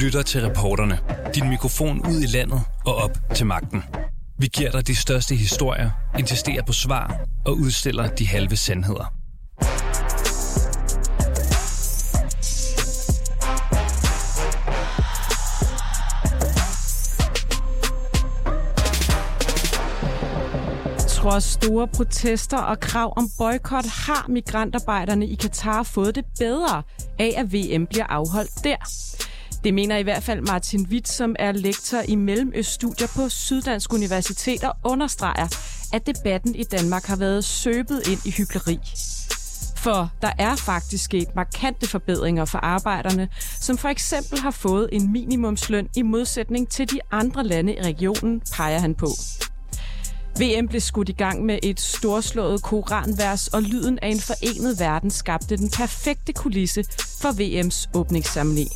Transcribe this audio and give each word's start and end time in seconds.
lytter 0.00 0.22
til 0.22 0.40
reporterne. 0.40 0.98
Din 1.34 1.48
mikrofon 1.48 2.00
ud 2.00 2.22
i 2.22 2.26
landet 2.36 2.60
og 2.86 2.94
op 2.94 3.10
til 3.34 3.46
magten. 3.46 3.82
Vi 4.38 4.46
giver 4.46 4.70
dig 4.70 4.86
de 4.86 4.96
største 4.96 5.34
historier, 5.34 5.90
insisterer 6.18 6.62
på 6.62 6.72
svar 6.72 7.20
og 7.46 7.56
udstiller 7.56 8.08
de 8.08 8.26
halve 8.26 8.56
sandheder. 8.56 9.12
Trods 21.08 21.44
store 21.44 21.88
protester 21.88 22.58
og 22.58 22.80
krav 22.80 23.12
om 23.16 23.28
boykot 23.38 23.86
har 23.86 24.26
migrantarbejderne 24.28 25.26
i 25.26 25.34
Katar 25.34 25.82
fået 25.82 26.14
det 26.14 26.24
bedre 26.38 26.82
af, 27.18 27.34
at 27.36 27.52
VM 27.52 27.86
bliver 27.86 28.06
afholdt 28.06 28.64
der. 28.64 28.76
Det 29.64 29.74
mener 29.74 29.96
i 29.96 30.02
hvert 30.02 30.22
fald 30.22 30.40
Martin 30.40 30.86
Witt, 30.90 31.08
som 31.08 31.36
er 31.38 31.52
lektor 31.52 32.00
i 32.08 32.14
Mellemøststudier 32.14 33.08
på 33.16 33.28
Syddansk 33.28 33.92
Universitet 33.92 34.64
og 34.64 34.74
understreger, 34.84 35.48
at 35.92 36.06
debatten 36.06 36.54
i 36.54 36.64
Danmark 36.64 37.04
har 37.04 37.16
været 37.16 37.44
søbet 37.44 38.08
ind 38.08 38.20
i 38.24 38.30
hyggeleri. 38.30 38.78
For 39.76 40.10
der 40.22 40.32
er 40.38 40.56
faktisk 40.56 41.04
sket 41.04 41.28
markante 41.36 41.88
forbedringer 41.88 42.44
for 42.44 42.58
arbejderne, 42.58 43.28
som 43.60 43.78
for 43.78 43.88
eksempel 43.88 44.38
har 44.40 44.50
fået 44.50 44.88
en 44.92 45.12
minimumsløn 45.12 45.88
i 45.96 46.02
modsætning 46.02 46.68
til 46.68 46.90
de 46.90 47.00
andre 47.10 47.44
lande 47.44 47.74
i 47.74 47.82
regionen, 47.82 48.42
peger 48.52 48.78
han 48.78 48.94
på. 48.94 49.08
VM 50.40 50.68
blev 50.68 50.80
skudt 50.80 51.08
i 51.08 51.12
gang 51.12 51.44
med 51.44 51.58
et 51.62 51.80
storslået 51.80 52.62
koranvers, 52.62 53.48
og 53.48 53.62
lyden 53.62 53.98
af 54.02 54.08
en 54.08 54.20
forenet 54.20 54.80
verden 54.80 55.10
skabte 55.10 55.56
den 55.56 55.70
perfekte 55.70 56.32
kulisse 56.32 56.84
for 57.20 57.28
VM's 57.28 57.90
åbningsceremoni. 57.94 58.68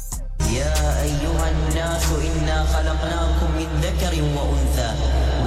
يا 0.59 1.04
أيها 1.04 1.45
الناس 1.52 2.06
إنا 2.12 2.64
خلقناكم 2.64 3.50
من 3.58 3.70
ذكر 3.86 4.14
وأنثى 4.36 4.92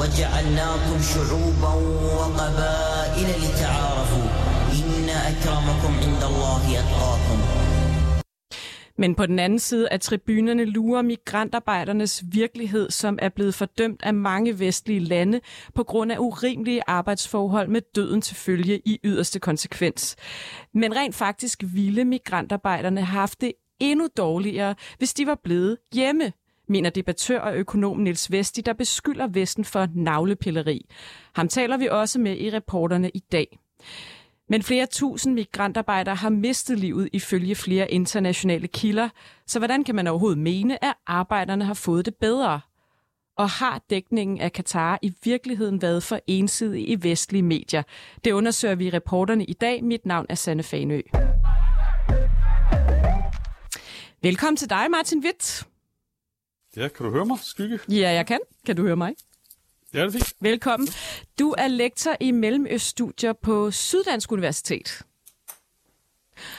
وجعلناكم 0.00 0.96
شعوبا 1.12 1.72
وقبائل 2.16 3.28
لتعارفوا 3.42 4.28
إن 4.72 5.08
أكرمكم 5.08 5.92
عند 6.04 6.22
الله 6.22 6.80
أتقاكم 6.80 7.62
Men 8.96 9.14
på 9.14 9.26
den 9.26 9.38
anden 9.38 9.58
side 9.58 9.92
af 9.92 10.00
tribunerne 10.00 10.64
lurer 10.64 11.02
migrantarbejdernes 11.02 12.24
virkelighed, 12.32 12.90
som 12.90 13.18
er 13.22 13.28
blevet 13.28 13.54
fordømt 13.54 14.02
af 14.02 14.14
mange 14.14 14.58
vestlige 14.58 15.00
lande 15.00 15.40
på 15.74 15.82
grund 15.82 16.12
af 16.12 16.16
urimelige 16.18 16.82
arbejdsforhold 16.86 17.68
med 17.68 17.80
døden 17.94 18.20
til 18.20 18.36
følge 18.36 18.80
i 18.84 18.98
yderste 19.04 19.40
konsekvens. 19.40 20.16
Men 20.74 20.96
rent 20.96 21.14
faktisk 21.14 21.62
ville 21.66 22.04
migrantarbejderne 22.04 23.00
have 23.00 23.20
haft 23.20 23.40
det 23.40 23.52
endnu 23.79 24.07
dårligere, 24.17 24.75
hvis 24.97 25.13
de 25.13 25.27
var 25.27 25.35
blevet 25.43 25.77
hjemme 25.93 26.31
mener 26.69 26.89
debattør 26.89 27.39
og 27.39 27.55
økonom 27.55 27.97
Niels 27.97 28.31
Vesti, 28.31 28.61
der 28.61 28.73
beskylder 28.73 29.27
Vesten 29.27 29.65
for 29.65 29.87
navlepilleri. 29.95 30.85
Ham 31.33 31.47
taler 31.47 31.77
vi 31.77 31.87
også 31.87 32.19
med 32.19 32.37
i 32.37 32.49
reporterne 32.49 33.09
i 33.09 33.19
dag. 33.31 33.59
Men 34.49 34.63
flere 34.63 34.85
tusind 34.85 35.33
migrantarbejdere 35.33 36.15
har 36.15 36.29
mistet 36.29 36.79
livet 36.79 37.09
ifølge 37.13 37.55
flere 37.55 37.91
internationale 37.91 38.67
kilder, 38.67 39.09
så 39.47 39.59
hvordan 39.59 39.83
kan 39.83 39.95
man 39.95 40.07
overhovedet 40.07 40.37
mene, 40.37 40.83
at 40.83 40.93
arbejderne 41.07 41.65
har 41.65 41.73
fået 41.73 42.05
det 42.05 42.15
bedre? 42.15 42.59
Og 43.37 43.49
har 43.49 43.81
dækningen 43.89 44.39
af 44.39 44.53
Katar 44.53 44.99
i 45.01 45.13
virkeligheden 45.23 45.81
været 45.81 46.03
for 46.03 46.19
ensidig 46.27 46.89
i 46.89 46.97
vestlige 47.01 47.43
medier? 47.43 47.83
Det 48.23 48.31
undersøger 48.31 48.75
vi 48.75 48.87
i 48.87 48.89
reporterne 48.89 49.45
i 49.45 49.53
dag. 49.53 49.83
Mit 49.83 50.05
navn 50.05 50.25
er 50.29 50.35
Sanne 50.35 50.63
Fanø. 50.63 51.01
Velkommen 54.27 54.57
til 54.57 54.69
dig, 54.69 54.91
Martin 54.91 55.23
Witt. 55.23 55.67
Ja, 56.75 56.87
kan 56.87 57.05
du 57.05 57.11
høre 57.11 57.25
mig, 57.25 57.37
Skygge? 57.41 57.79
Ja, 57.89 58.11
jeg 58.11 58.27
kan. 58.27 58.39
Kan 58.65 58.75
du 58.75 58.81
høre 58.81 58.95
mig? 58.95 59.15
Ja, 59.93 59.99
det 59.99 60.07
er 60.07 60.11
fint. 60.11 60.33
Velkommen. 60.39 60.87
Du 61.39 61.55
er 61.57 61.67
lektor 61.67 62.17
i 62.19 62.31
Mellemøststudier 62.31 63.33
på 63.33 63.71
Syddansk 63.71 64.31
Universitet. 64.31 65.01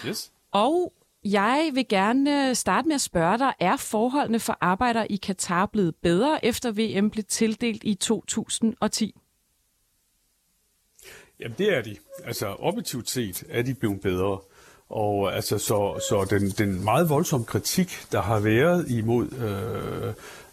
Yes. 0.06 0.32
Og 0.52 0.92
jeg 1.24 1.70
vil 1.74 1.88
gerne 1.88 2.54
starte 2.54 2.88
med 2.88 2.94
at 2.94 3.00
spørge 3.00 3.38
dig, 3.38 3.54
er 3.60 3.76
forholdene 3.76 4.40
for 4.40 4.58
arbejdere 4.60 5.12
i 5.12 5.16
Katar 5.16 5.66
blevet 5.66 5.94
bedre, 5.96 6.44
efter 6.44 6.70
VM 6.70 7.10
blev 7.10 7.24
tildelt 7.24 7.84
i 7.84 7.94
2010? 7.94 9.14
Jamen, 11.40 11.58
det 11.58 11.76
er 11.76 11.82
de. 11.82 11.96
Altså, 12.24 12.56
objektivt 12.58 13.10
set 13.10 13.44
er 13.48 13.62
de 13.62 13.74
blevet 13.74 14.00
bedre. 14.00 14.40
Og 14.90 15.36
altså, 15.36 15.58
så, 15.58 16.00
så 16.08 16.26
den, 16.30 16.50
den 16.50 16.84
meget 16.84 17.08
voldsomme 17.08 17.46
kritik, 17.46 17.98
der 18.12 18.22
har 18.22 18.40
været 18.40 18.90
imod 18.90 19.32
øh, 19.32 20.08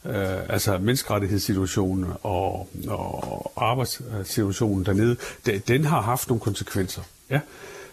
øh, 0.05 0.49
altså 0.49 0.77
menneskerettighedssituationen 0.77 2.13
og, 2.23 2.69
og 2.87 3.51
arbejdssituationen 3.55 4.85
dernede, 4.85 5.17
den, 5.45 5.59
den 5.67 5.85
har 5.85 6.01
haft 6.01 6.27
nogle 6.27 6.41
konsekvenser. 6.41 7.01
Ja. 7.29 7.39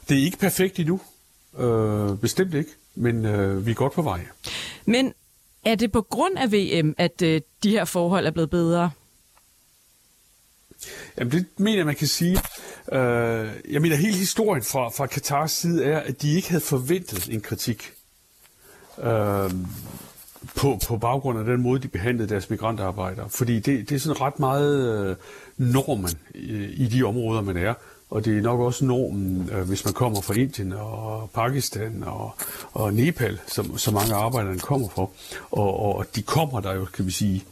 Det 0.09 0.19
er 0.19 0.25
ikke 0.25 0.39
perfekt 0.39 0.79
endnu. 0.79 1.01
Øh, 1.59 2.19
bestemt 2.19 2.55
ikke. 2.55 2.71
Men 2.95 3.27
øh, 3.27 3.67
vi 3.67 3.71
er 3.71 3.75
godt 3.75 3.93
på 3.93 4.03
vej. 4.03 4.27
Men 4.85 5.15
er 5.65 5.75
det 5.75 5.93
på 5.93 6.03
grund 6.03 6.39
af 6.39 6.53
VM, 6.53 6.95
at 6.99 7.23
øh, 7.23 7.41
de 7.63 7.71
her 7.71 7.85
forhold 7.85 8.27
er 8.27 8.31
blevet 8.31 8.51
bedre? 8.51 8.91
Jamen 11.19 11.33
det 11.33 11.47
mener 11.57 11.77
jeg, 11.77 11.87
man 11.87 11.95
kan 11.95 12.09
sige. 12.09 12.39
Øh, 12.93 13.51
jeg 13.71 13.83
mener, 13.83 13.97
hele 13.97 14.17
historien 14.17 14.63
fra, 14.63 14.89
fra 14.89 15.07
Katars 15.07 15.51
side 15.53 15.85
er, 15.85 15.99
at 15.99 16.23
de 16.23 16.35
ikke 16.35 16.49
havde 16.49 16.65
forventet 16.65 17.29
en 17.29 17.41
kritik. 17.41 17.93
Øh, 19.03 19.51
på, 20.57 20.79
på 20.87 20.97
baggrund 20.97 21.39
af 21.39 21.45
den 21.45 21.63
måde, 21.63 21.83
de 21.83 21.89
behandlede 21.89 22.29
deres 22.29 22.51
migrantarbejdere. 22.51 23.31
Fordi 23.31 23.61
det, 23.61 23.89
det 23.89 23.95
er 23.95 23.99
sådan 23.99 24.21
ret 24.21 24.39
meget 24.39 25.09
øh, 25.09 25.17
normen 25.57 26.19
i, 26.35 26.65
i 26.65 26.87
de 26.87 27.03
områder, 27.03 27.41
man 27.43 27.57
er. 27.57 27.75
Og 28.11 28.25
det 28.25 28.39
er 28.39 28.43
nok 28.43 28.61
også 28.61 28.85
normen, 28.85 29.51
øh, 29.53 29.69
hvis 29.69 29.85
man 29.85 29.95
kommer 29.95 30.21
fra 30.21 30.35
Indien 30.35 30.73
og 30.73 31.31
Pakistan 31.35 32.03
og, 32.07 32.35
og 32.73 32.95
Nepal, 32.95 33.41
som, 33.47 33.79
så 33.79 33.91
mange 33.91 34.15
arbejdere 34.15 34.59
kommer 34.59 34.89
fra. 34.89 35.07
Og, 35.51 35.97
og 35.97 36.07
de 36.17 36.23
kommer 36.23 36.61
der 36.61 36.75
jo, 36.75 36.85
kan 36.85 37.07
vi 37.07 37.11
sige, 37.11 37.45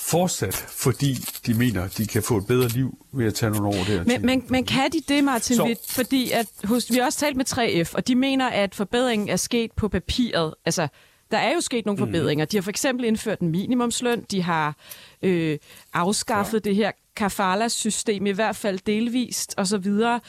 fortsat, 0.00 0.54
fordi 0.54 1.14
de 1.46 1.54
mener, 1.54 1.88
de 1.88 2.06
kan 2.06 2.22
få 2.22 2.36
et 2.36 2.46
bedre 2.46 2.68
liv 2.68 2.98
ved 3.12 3.26
at 3.26 3.34
tage 3.34 3.52
nogle 3.52 3.66
år 3.68 3.84
der. 3.84 4.04
Men, 4.04 4.26
men, 4.26 4.44
men 4.48 4.64
kan 4.66 4.90
de 4.92 5.00
det, 5.08 5.24
Martin 5.24 5.56
Så- 5.56 5.64
Witt? 5.64 5.90
Fordi 5.92 6.30
at, 6.30 6.46
hos, 6.64 6.90
vi 6.92 6.96
har 6.96 7.04
også 7.04 7.18
talt 7.18 7.36
med 7.36 7.44
3F, 7.48 7.94
og 7.94 8.08
de 8.08 8.14
mener, 8.14 8.48
at 8.48 8.74
forbedringen 8.74 9.28
er 9.28 9.36
sket 9.36 9.72
på 9.72 9.88
papiret. 9.88 10.54
Altså, 10.64 10.88
der 11.30 11.38
er 11.38 11.54
jo 11.54 11.60
sket 11.60 11.86
nogle 11.86 11.98
forbedringer. 11.98 12.44
De 12.44 12.56
har 12.56 12.62
for 12.62 12.70
eksempel 12.70 13.04
indført 13.06 13.40
en 13.40 13.48
minimumsløn. 13.48 14.24
De 14.30 14.42
har 14.42 14.76
øh, 15.22 15.58
afskaffet 15.92 16.66
ja. 16.66 16.68
det 16.70 16.76
her 16.76 16.90
kafala-system, 17.16 18.26
i 18.26 18.30
hvert 18.30 18.56
fald 18.56 18.78
delvist, 18.86 19.54
og 19.56 19.66
så 19.66 19.78
videre. 19.78 20.20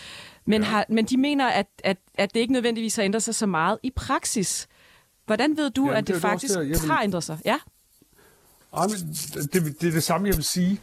Men, 0.46 0.62
ja. 0.62 0.68
har, 0.68 0.86
men 0.90 1.06
de 1.06 1.18
mener, 1.18 1.48
at, 1.48 1.68
at, 1.84 1.98
at 2.16 2.34
det 2.34 2.40
ikke 2.40 2.54
nødvendigvis 2.54 2.96
har 2.96 3.04
ændret 3.04 3.24
sig 3.24 3.36
så 3.36 3.46
meget 3.46 3.78
i 3.84 3.92
praksis. 3.96 4.68
Hvordan 5.26 5.58
ved 5.58 5.70
du, 5.70 5.84
Jamen, 5.86 5.98
at 5.98 6.08
det 6.08 6.14
det, 6.14 6.22
faktisk 6.22 6.50
også 6.58 6.60
der, 6.60 6.66
vil- 6.82 6.92
har 6.92 7.04
ændret 7.04 7.24
sig? 7.24 7.38
Ja? 7.46 7.58
Det, 8.74 9.82
det 9.82 9.88
er 9.88 9.92
det 9.92 10.04
samme, 10.04 10.28
jeg 10.28 10.36
vil 10.36 10.44
sige, 10.44 10.80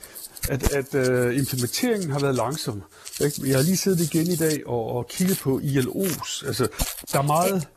at, 0.48 0.72
at 0.72 0.94
uh, 0.94 1.36
implementeringen 1.36 2.10
har 2.10 2.18
været 2.18 2.34
langsom. 2.34 2.82
Jeg 3.20 3.56
har 3.56 3.62
lige 3.62 3.76
siddet 3.76 4.12
igen 4.12 4.26
i 4.26 4.36
dag 4.36 4.66
og, 4.66 4.86
og 4.86 5.08
kigget 5.08 5.38
på 5.38 5.58
ILO's. 5.58 6.46
Altså, 6.46 6.68
der 7.12 7.18
er 7.18 7.22
meget, 7.22 7.68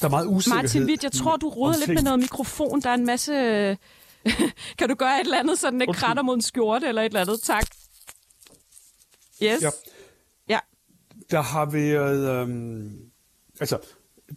der 0.00 0.06
er 0.06 0.10
meget 0.10 0.26
usikkerhed. 0.26 0.62
Martin 0.62 0.84
Witt, 0.84 1.04
jeg 1.04 1.12
tror, 1.12 1.36
du 1.36 1.48
roder 1.48 1.78
lidt 1.78 1.94
med 1.94 2.02
noget 2.02 2.18
mikrofon. 2.18 2.80
Der 2.80 2.90
er 2.90 2.94
en 2.94 3.06
masse... 3.06 3.32
kan 4.78 4.88
du 4.88 4.94
gøre 4.94 5.20
et 5.20 5.24
eller 5.24 5.38
andet, 5.38 5.58
sådan 5.58 5.80
det 5.80 5.96
kratter 5.96 6.22
mod 6.22 6.34
en 6.34 6.42
skjorte 6.42 6.86
eller 6.86 7.02
et 7.02 7.06
eller 7.06 7.20
andet? 7.20 7.40
Tak. 7.40 7.66
Yes. 9.42 9.62
Ja. 9.62 9.70
ja. 10.48 10.58
Der 11.30 11.40
har 11.40 11.64
været... 11.64 12.30
Øhm, 12.30 12.92
altså, 13.60 13.78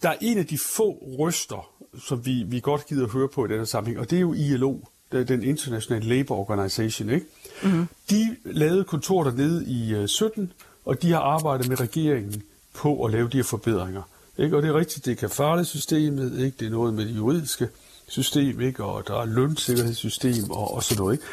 der 0.02 0.10
er 0.10 0.18
en 0.22 0.38
af 0.38 0.46
de 0.46 0.58
få 0.58 0.98
røster, 1.20 1.70
som 2.08 2.26
vi, 2.26 2.44
vi 2.48 2.60
godt 2.60 2.86
gider 2.86 3.06
at 3.06 3.12
høre 3.12 3.30
på 3.30 3.46
i 3.46 3.48
denne 3.48 3.66
sammenhæng, 3.66 4.00
og 4.00 4.10
det 4.10 4.16
er 4.16 4.22
jo 4.22 4.34
ILO, 4.34 4.80
den 5.12 5.44
International 5.44 6.04
Labour 6.04 6.38
Organization. 6.38 7.10
Ikke? 7.10 7.26
Mm-hmm. 7.64 7.88
De 8.10 8.36
lavede 8.46 8.84
kontor 8.84 9.24
dernede 9.24 9.66
i 9.66 9.94
øh, 9.94 10.08
17, 10.08 10.52
og 10.86 11.02
de 11.02 11.12
har 11.12 11.20
arbejdet 11.20 11.70
med 11.70 11.80
regeringen 11.80 12.44
på 12.74 13.06
at 13.06 13.12
lave 13.12 13.30
de 13.30 13.38
her 13.38 13.44
forbedringer. 13.44 14.02
Ikke? 14.38 14.58
Og 14.58 14.62
det 14.62 14.70
er 14.70 14.74
rigtigt, 14.74 15.06
det 15.06 15.18
kan 15.18 15.30
farle 15.30 15.66
systemet, 15.66 16.40
ikke? 16.40 16.58
det 16.60 16.66
er 16.66 16.72
noget 16.72 16.94
med 16.94 17.06
det 17.06 17.16
juridiske 17.16 17.70
system, 18.08 18.62
ikke? 18.62 18.84
og 18.84 19.08
der 19.08 19.22
er 19.22 19.26
lønsikkerhedssystem 19.26 20.52
og, 20.52 20.74
og 20.74 20.84
sådan 20.84 21.00
noget. 21.00 21.14
Ikke? 21.14 21.26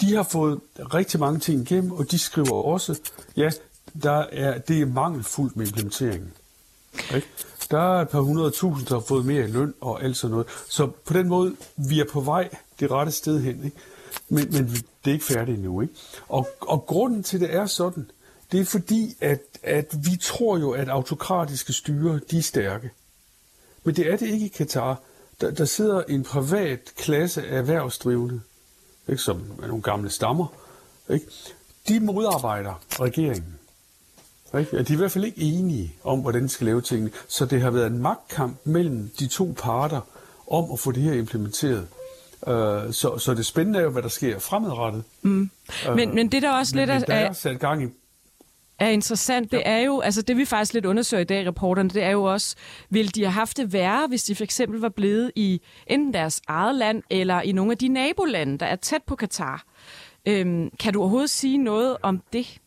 De 0.00 0.14
har 0.14 0.22
fået 0.22 0.60
rigtig 0.78 1.20
mange 1.20 1.40
ting 1.40 1.70
igennem, 1.70 1.92
og 1.92 2.10
de 2.10 2.18
skriver 2.18 2.62
også, 2.62 2.98
ja, 3.36 3.50
der 4.02 4.26
er, 4.32 4.58
det 4.58 4.82
er 4.82 4.86
mangelfuldt 4.86 5.56
med 5.56 5.66
implementeringen. 5.66 6.32
Ikke? 7.14 7.26
Der 7.72 7.78
er 7.78 8.02
et 8.02 8.08
par 8.08 8.20
hundredtusind, 8.20 8.86
der 8.88 8.94
har 8.94 9.00
fået 9.00 9.24
mere 9.24 9.44
i 9.44 9.50
løn 9.50 9.74
og 9.80 10.02
alt 10.02 10.16
sådan 10.16 10.32
noget. 10.32 10.46
Så 10.68 10.86
på 10.86 11.12
den 11.12 11.28
måde, 11.28 11.56
vi 11.76 12.00
er 12.00 12.04
på 12.12 12.20
vej 12.20 12.48
det 12.80 12.90
rette 12.90 13.12
sted 13.12 13.40
hen. 13.40 13.64
Ikke? 13.64 13.76
Men, 14.28 14.48
men 14.52 14.66
det 14.68 15.10
er 15.10 15.12
ikke 15.12 15.24
færdigt 15.24 15.56
endnu. 15.56 15.80
Ikke? 15.80 15.94
Og, 16.28 16.48
og 16.60 16.86
grunden 16.86 17.22
til, 17.22 17.40
det 17.40 17.54
er 17.54 17.66
sådan, 17.66 18.10
det 18.52 18.60
er 18.60 18.64
fordi, 18.64 19.16
at, 19.20 19.40
at 19.62 19.94
vi 20.04 20.16
tror 20.22 20.58
jo, 20.58 20.70
at 20.70 20.88
autokratiske 20.88 21.72
styre, 21.72 22.20
de 22.30 22.38
er 22.38 22.42
stærke. 22.42 22.90
Men 23.84 23.96
det 23.96 24.12
er 24.12 24.16
det 24.16 24.26
ikke 24.26 24.46
i 24.46 24.48
Katar. 24.48 25.00
der, 25.40 25.50
der 25.50 25.64
sidder 25.64 26.02
en 26.02 26.22
privat 26.24 26.92
klasse 26.96 27.46
af 27.46 27.58
erhvervsdrivende, 27.58 28.40
ikke, 29.08 29.22
som 29.22 29.42
er 29.62 29.66
nogle 29.66 29.82
gamle 29.82 30.10
stammer, 30.10 30.46
ikke? 31.10 31.26
de 31.88 32.00
modarbejder 32.00 32.82
regeringen. 33.00 33.58
Ikke? 34.58 34.78
De 34.78 34.92
er 34.92 34.92
i 34.92 34.96
hvert 34.96 35.12
fald 35.12 35.24
ikke 35.24 35.40
enige 35.40 35.94
om, 36.04 36.20
hvordan 36.20 36.42
de 36.42 36.48
skal 36.48 36.64
lave 36.64 36.80
tingene. 36.80 37.10
Så 37.28 37.46
det 37.46 37.60
har 37.60 37.70
været 37.70 37.86
en 37.86 37.98
magtkamp 37.98 38.56
mellem 38.64 39.10
de 39.18 39.26
to 39.26 39.54
parter 39.58 40.00
om 40.50 40.72
at 40.72 40.78
få 40.78 40.92
det 40.92 41.02
her 41.02 41.12
implementeret. 41.12 41.86
Uh, 42.46 42.52
så, 42.92 43.18
så 43.18 43.34
det 43.36 43.46
spændende 43.46 43.78
er 43.78 43.82
jo, 43.82 43.90
hvad 43.90 44.02
der 44.02 44.08
sker 44.08 44.38
fremadrettet. 44.38 45.04
Mm. 45.22 45.50
Men, 45.96 46.14
men 46.14 46.32
det 46.32 46.42
der 46.42 46.52
også 46.52 46.76
Men, 46.76 46.88
lidt 46.88 47.00
men 47.00 47.06
der 47.08 47.14
er, 47.14 47.28
er 47.28 47.32
sat 47.32 47.60
gang 47.60 47.82
i 47.82 47.86
er 48.82 48.88
interessant, 48.88 49.52
det 49.52 49.62
er 49.64 49.78
jo, 49.78 50.00
altså 50.00 50.22
det 50.22 50.36
vi 50.36 50.44
faktisk 50.44 50.74
lidt 50.74 50.86
undersøger 50.86 51.20
i 51.20 51.24
dag, 51.24 51.46
reporterne, 51.46 51.88
det 51.88 52.02
er 52.02 52.10
jo 52.10 52.24
også, 52.24 52.56
vil 52.90 53.14
de 53.14 53.22
have 53.22 53.32
haft 53.32 53.56
det 53.56 53.72
værre, 53.72 54.06
hvis 54.06 54.24
de 54.24 54.34
for 54.34 54.44
eksempel 54.44 54.80
var 54.80 54.88
blevet 54.88 55.32
i 55.36 55.60
enten 55.86 56.14
deres 56.14 56.40
eget 56.48 56.74
land, 56.74 57.02
eller 57.10 57.40
i 57.40 57.52
nogle 57.52 57.72
af 57.72 57.78
de 57.78 57.88
nabolande, 57.88 58.58
der 58.58 58.66
er 58.66 58.76
tæt 58.76 59.02
på 59.06 59.16
Katar. 59.16 59.64
Øhm, 60.26 60.70
kan 60.80 60.92
du 60.92 61.00
overhovedet 61.00 61.30
sige 61.30 61.58
noget 61.58 61.96
om 62.02 62.22
det? 62.32 62.58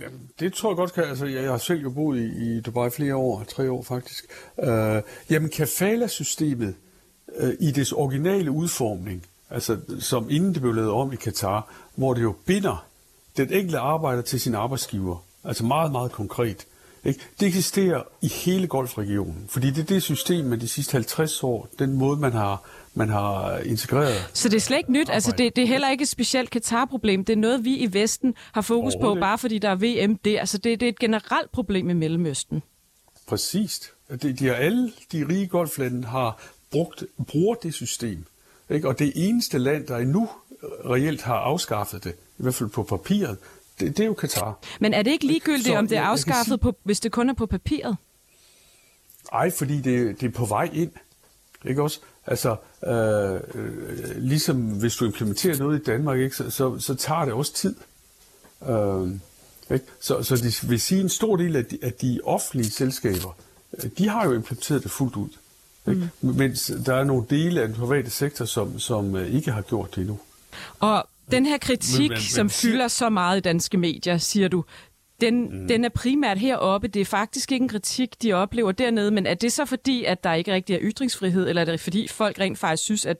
Jamen, 0.00 0.30
det 0.40 0.52
tror 0.52 0.70
jeg 0.70 0.76
godt 0.76 0.92
kan. 0.92 1.04
Altså, 1.04 1.26
jeg, 1.26 1.50
har 1.50 1.58
selv 1.58 1.82
jo 1.82 1.90
boet 1.90 2.18
i, 2.18 2.56
i 2.56 2.60
Dubai 2.60 2.90
flere 2.90 3.16
år, 3.16 3.44
tre 3.44 3.70
år 3.70 3.82
faktisk. 3.82 4.24
Øh, 4.62 5.02
jamen, 5.30 5.50
kafala-systemet 5.50 6.74
øh, 7.36 7.54
i 7.60 7.70
dets 7.70 7.92
originale 7.92 8.50
udformning, 8.50 9.26
altså 9.50 9.78
som 10.00 10.30
inden 10.30 10.54
det 10.54 10.62
blev 10.62 10.74
lavet 10.74 10.90
om 10.90 11.12
i 11.12 11.16
Katar, 11.16 11.72
hvor 11.94 12.14
det 12.14 12.22
jo 12.22 12.34
binder 12.46 12.86
den 13.36 13.52
enkelte 13.52 13.78
arbejder 13.78 14.22
til 14.22 14.40
sin 14.40 14.54
arbejdsgiver, 14.54 15.24
altså 15.44 15.64
meget, 15.64 15.92
meget 15.92 16.12
konkret. 16.12 16.66
Ikke? 17.04 17.20
Det 17.40 17.48
eksisterer 17.48 18.02
i 18.22 18.28
hele 18.28 18.66
golfregionen, 18.66 19.44
fordi 19.48 19.70
det 19.70 19.82
er 19.82 19.86
det 19.86 20.02
system 20.02 20.44
med 20.44 20.58
de 20.58 20.68
sidste 20.68 20.92
50 20.92 21.42
år, 21.42 21.68
den 21.78 21.92
måde, 21.92 22.20
man 22.20 22.32
har, 22.32 22.62
man 22.96 23.08
har 23.08 23.58
integreret. 23.58 24.30
Så 24.34 24.48
det 24.48 24.56
er 24.56 24.60
slet 24.60 24.76
ikke 24.78 24.92
nyt, 24.92 25.10
altså 25.10 25.30
Arbejde. 25.30 25.44
det, 25.44 25.56
det 25.56 25.62
er 25.64 25.68
heller 25.68 25.90
ikke 25.90 26.02
et 26.02 26.08
specielt 26.08 26.50
Katar-problem, 26.50 27.24
det 27.24 27.32
er 27.32 27.36
noget, 27.36 27.64
vi 27.64 27.76
i 27.76 27.92
Vesten 27.92 28.34
har 28.52 28.60
fokus 28.60 28.94
på, 29.00 29.14
bare 29.14 29.38
fordi 29.38 29.58
der 29.58 29.68
er 29.70 29.74
VM 30.06 30.16
der, 30.16 30.40
altså 30.40 30.58
det, 30.58 30.80
det 30.80 30.86
er 30.86 30.90
et 30.90 30.98
generelt 30.98 31.52
problem 31.52 31.90
i 31.90 31.92
Mellemøsten. 31.92 32.62
Præcist. 33.28 33.92
De, 34.22 34.32
de 34.32 34.46
har 34.46 34.54
alle 34.54 34.92
de 35.12 35.28
rige 35.28 35.46
golflande 35.46 36.06
har 36.08 36.42
brugt, 36.70 37.04
bruger 37.26 37.54
det 37.54 37.74
system. 37.74 38.24
Ikke? 38.70 38.88
Og 38.88 38.98
det 38.98 39.12
eneste 39.14 39.58
land, 39.58 39.86
der 39.86 39.96
endnu 39.96 40.28
reelt 40.84 41.22
har 41.22 41.34
afskaffet 41.36 42.04
det, 42.04 42.12
i 42.38 42.42
hvert 42.42 42.54
fald 42.54 42.68
på 42.68 42.82
papiret, 42.82 43.38
det, 43.80 43.96
det 43.96 44.02
er 44.02 44.06
jo 44.06 44.14
Katar. 44.14 44.58
Men 44.80 44.94
er 44.94 45.02
det 45.02 45.10
ikke 45.10 45.26
ligegyldigt, 45.26 45.66
Så 45.66 45.76
om 45.76 45.88
det 45.88 45.98
er 45.98 46.02
afskaffet, 46.02 46.44
sige- 46.46 46.58
på, 46.58 46.72
hvis 46.82 47.00
det 47.00 47.12
kun 47.12 47.30
er 47.30 47.34
på 47.34 47.46
papiret? 47.46 47.96
Ej, 49.32 49.50
fordi 49.50 49.80
det, 49.80 50.20
det 50.20 50.26
er 50.26 50.30
på 50.32 50.44
vej 50.44 50.70
ind. 50.72 50.90
Ikke 51.64 51.82
også? 51.82 52.00
Altså, 52.26 52.56
øh, 52.86 53.40
øh, 53.54 54.16
ligesom 54.16 54.56
hvis 54.56 54.96
du 54.96 55.04
implementerer 55.04 55.56
noget 55.58 55.80
i 55.80 55.82
Danmark, 55.82 56.18
ikke, 56.18 56.36
så, 56.36 56.50
så, 56.50 56.78
så 56.78 56.94
tager 56.94 57.24
det 57.24 57.34
også 57.34 57.54
tid. 57.54 57.74
Øh, 58.68 59.08
ikke? 59.74 59.84
Så, 60.00 60.22
så 60.22 60.36
de 60.36 60.68
vil 60.68 60.80
sige, 60.80 60.98
at 60.98 61.02
en 61.04 61.08
stor 61.08 61.36
del 61.36 61.56
af 61.56 61.64
de, 61.64 61.78
af 61.82 61.92
de 61.92 62.20
offentlige 62.24 62.70
selskaber, 62.70 63.36
øh, 63.84 63.90
de 63.98 64.08
har 64.08 64.24
jo 64.24 64.32
implementeret 64.32 64.82
det 64.82 64.90
fuldt 64.90 65.16
ud. 65.16 65.28
Ikke? 65.88 66.10
Mm. 66.20 66.34
Mens 66.34 66.72
der 66.86 66.94
er 66.94 67.04
nogle 67.04 67.24
dele 67.30 67.60
af 67.60 67.68
den 67.68 67.76
private 67.76 68.10
sektor, 68.10 68.44
som, 68.44 68.78
som 68.78 69.16
øh, 69.16 69.34
ikke 69.34 69.52
har 69.52 69.62
gjort 69.62 69.90
det 69.94 70.00
endnu. 70.00 70.18
Og 70.80 71.08
den 71.30 71.46
her 71.46 71.58
kritik, 71.58 72.00
Men- 72.00 72.08
men- 72.10 72.20
som 72.20 72.46
men- 72.46 72.50
fylder 72.50 72.88
så 72.88 73.10
meget 73.10 73.36
i 73.36 73.40
danske 73.40 73.76
medier, 73.78 74.18
siger 74.18 74.48
du, 74.48 74.64
den, 75.20 75.60
mm. 75.60 75.68
den 75.68 75.84
er 75.84 75.88
primært 75.88 76.38
heroppe. 76.38 76.88
Det 76.88 77.00
er 77.00 77.04
faktisk 77.04 77.52
ikke 77.52 77.62
en 77.62 77.68
kritik, 77.68 78.22
de 78.22 78.32
oplever 78.32 78.72
dernede, 78.72 79.10
men 79.10 79.26
er 79.26 79.34
det 79.34 79.52
så 79.52 79.64
fordi, 79.64 80.04
at 80.04 80.24
der 80.24 80.34
ikke 80.34 80.52
rigtig 80.52 80.74
er 80.74 80.78
ytringsfrihed, 80.82 81.48
eller 81.48 81.62
er 81.62 81.64
det 81.64 81.80
fordi 81.80 82.08
folk 82.08 82.38
rent 82.38 82.58
faktisk 82.58 82.84
synes, 82.84 83.06
at, 83.06 83.16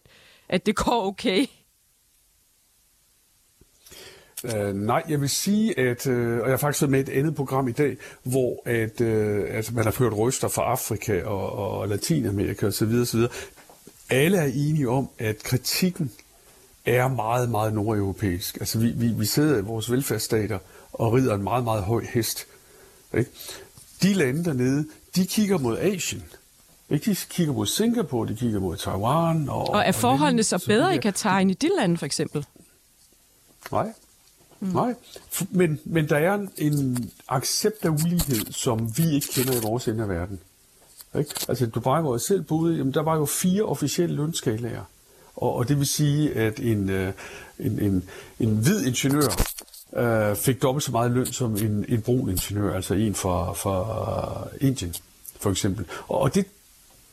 at 0.48 0.66
det 0.66 0.76
går 0.76 1.06
okay? 1.06 1.46
Uh, 4.44 4.74
nej, 4.74 5.02
jeg 5.08 5.20
vil 5.20 5.28
sige, 5.28 5.78
at, 5.78 6.06
uh, 6.06 6.12
og 6.14 6.42
jeg 6.42 6.50
har 6.50 6.56
faktisk 6.56 6.82
været 6.82 6.90
med 6.90 7.00
et 7.00 7.08
andet 7.08 7.34
program 7.34 7.68
i 7.68 7.72
dag, 7.72 7.96
hvor 8.22 8.62
at, 8.64 9.00
uh, 9.00 9.56
at 9.56 9.72
man 9.72 9.84
har 9.84 9.94
hørt 9.98 10.12
røster 10.12 10.48
fra 10.48 10.62
Afrika 10.62 11.22
og, 11.22 11.52
og 11.52 11.88
Latinamerika 11.88 12.66
osv. 12.66 12.92
osv. 13.02 13.20
Alle 14.10 14.38
er 14.38 14.50
enige 14.54 14.88
om, 14.88 15.08
at 15.18 15.42
kritikken 15.42 16.12
er 16.86 17.08
meget, 17.08 17.50
meget 17.50 17.74
nordeuropæisk. 17.74 18.56
Altså 18.56 18.78
vi, 18.78 18.92
vi, 18.96 19.06
vi 19.06 19.24
sidder 19.24 19.58
i 19.58 19.62
vores 19.62 19.90
velfærdsstater 19.90 20.58
og 20.98 21.12
rider 21.12 21.34
en 21.34 21.42
meget, 21.42 21.64
meget 21.64 21.82
høj 21.82 22.04
hest. 22.04 22.46
Ikke? 23.14 23.30
De 24.02 24.14
lande 24.14 24.44
dernede, 24.44 24.86
de 25.16 25.26
kigger 25.26 25.58
mod 25.58 25.78
Asien. 25.78 26.24
Ikke? 26.90 27.10
De 27.10 27.16
kigger 27.30 27.54
mod 27.54 27.66
Singapore, 27.66 28.28
de 28.28 28.36
kigger 28.36 28.60
mod 28.60 28.76
Taiwan. 28.76 29.48
Og, 29.48 29.68
Og 29.68 29.82
er 29.86 29.92
forholdene 29.92 30.42
så 30.42 30.64
bedre 30.66 30.94
i. 30.94 30.98
Katar 30.98 31.38
end 31.38 31.50
i 31.50 31.54
de 31.54 31.70
lande, 31.78 31.98
for 31.98 32.06
eksempel? 32.06 32.46
Nej. 33.72 33.92
Mm. 34.60 34.68
Nej. 34.68 34.94
Men, 35.50 35.80
men 35.84 36.08
der 36.08 36.16
er 36.16 36.34
en, 36.34 36.50
en 36.58 37.10
accept 37.28 37.84
af 37.84 37.88
ulighed, 37.88 38.52
som 38.52 38.98
vi 38.98 39.14
ikke 39.14 39.28
kender 39.32 39.52
i 39.52 39.60
vores 39.62 39.88
ende 39.88 40.02
af 40.02 40.08
verden. 40.08 40.40
Ikke? 41.18 41.30
Altså 41.48 41.66
Dubai, 41.66 42.00
hvor 42.00 42.14
jeg 42.14 42.20
selv 42.20 42.42
boede, 42.42 42.76
jamen, 42.76 42.94
der 42.94 43.02
var 43.02 43.16
jo 43.16 43.24
fire 43.24 43.62
officielle 43.62 44.16
lønskalaer. 44.16 44.82
Og, 45.36 45.54
og 45.54 45.68
det 45.68 45.78
vil 45.78 45.86
sige, 45.86 46.34
at 46.34 46.60
en, 46.60 46.90
øh, 46.90 47.12
en, 47.58 47.78
en, 47.80 48.08
en 48.40 48.56
hvid 48.56 48.86
ingeniør 48.86 49.42
øh, 49.96 50.36
fik 50.36 50.62
dobbelt 50.62 50.84
så 50.84 50.92
meget 50.92 51.10
løn 51.10 51.26
som 51.26 51.56
en, 51.56 51.84
en 51.88 52.02
brun 52.02 52.30
ingeniør, 52.30 52.74
altså 52.74 52.94
en 52.94 53.14
fra, 53.14 53.52
fra 53.52 54.48
Indien, 54.60 54.94
for 55.40 55.50
eksempel. 55.50 55.84
Og, 56.08 56.34
det, 56.34 56.46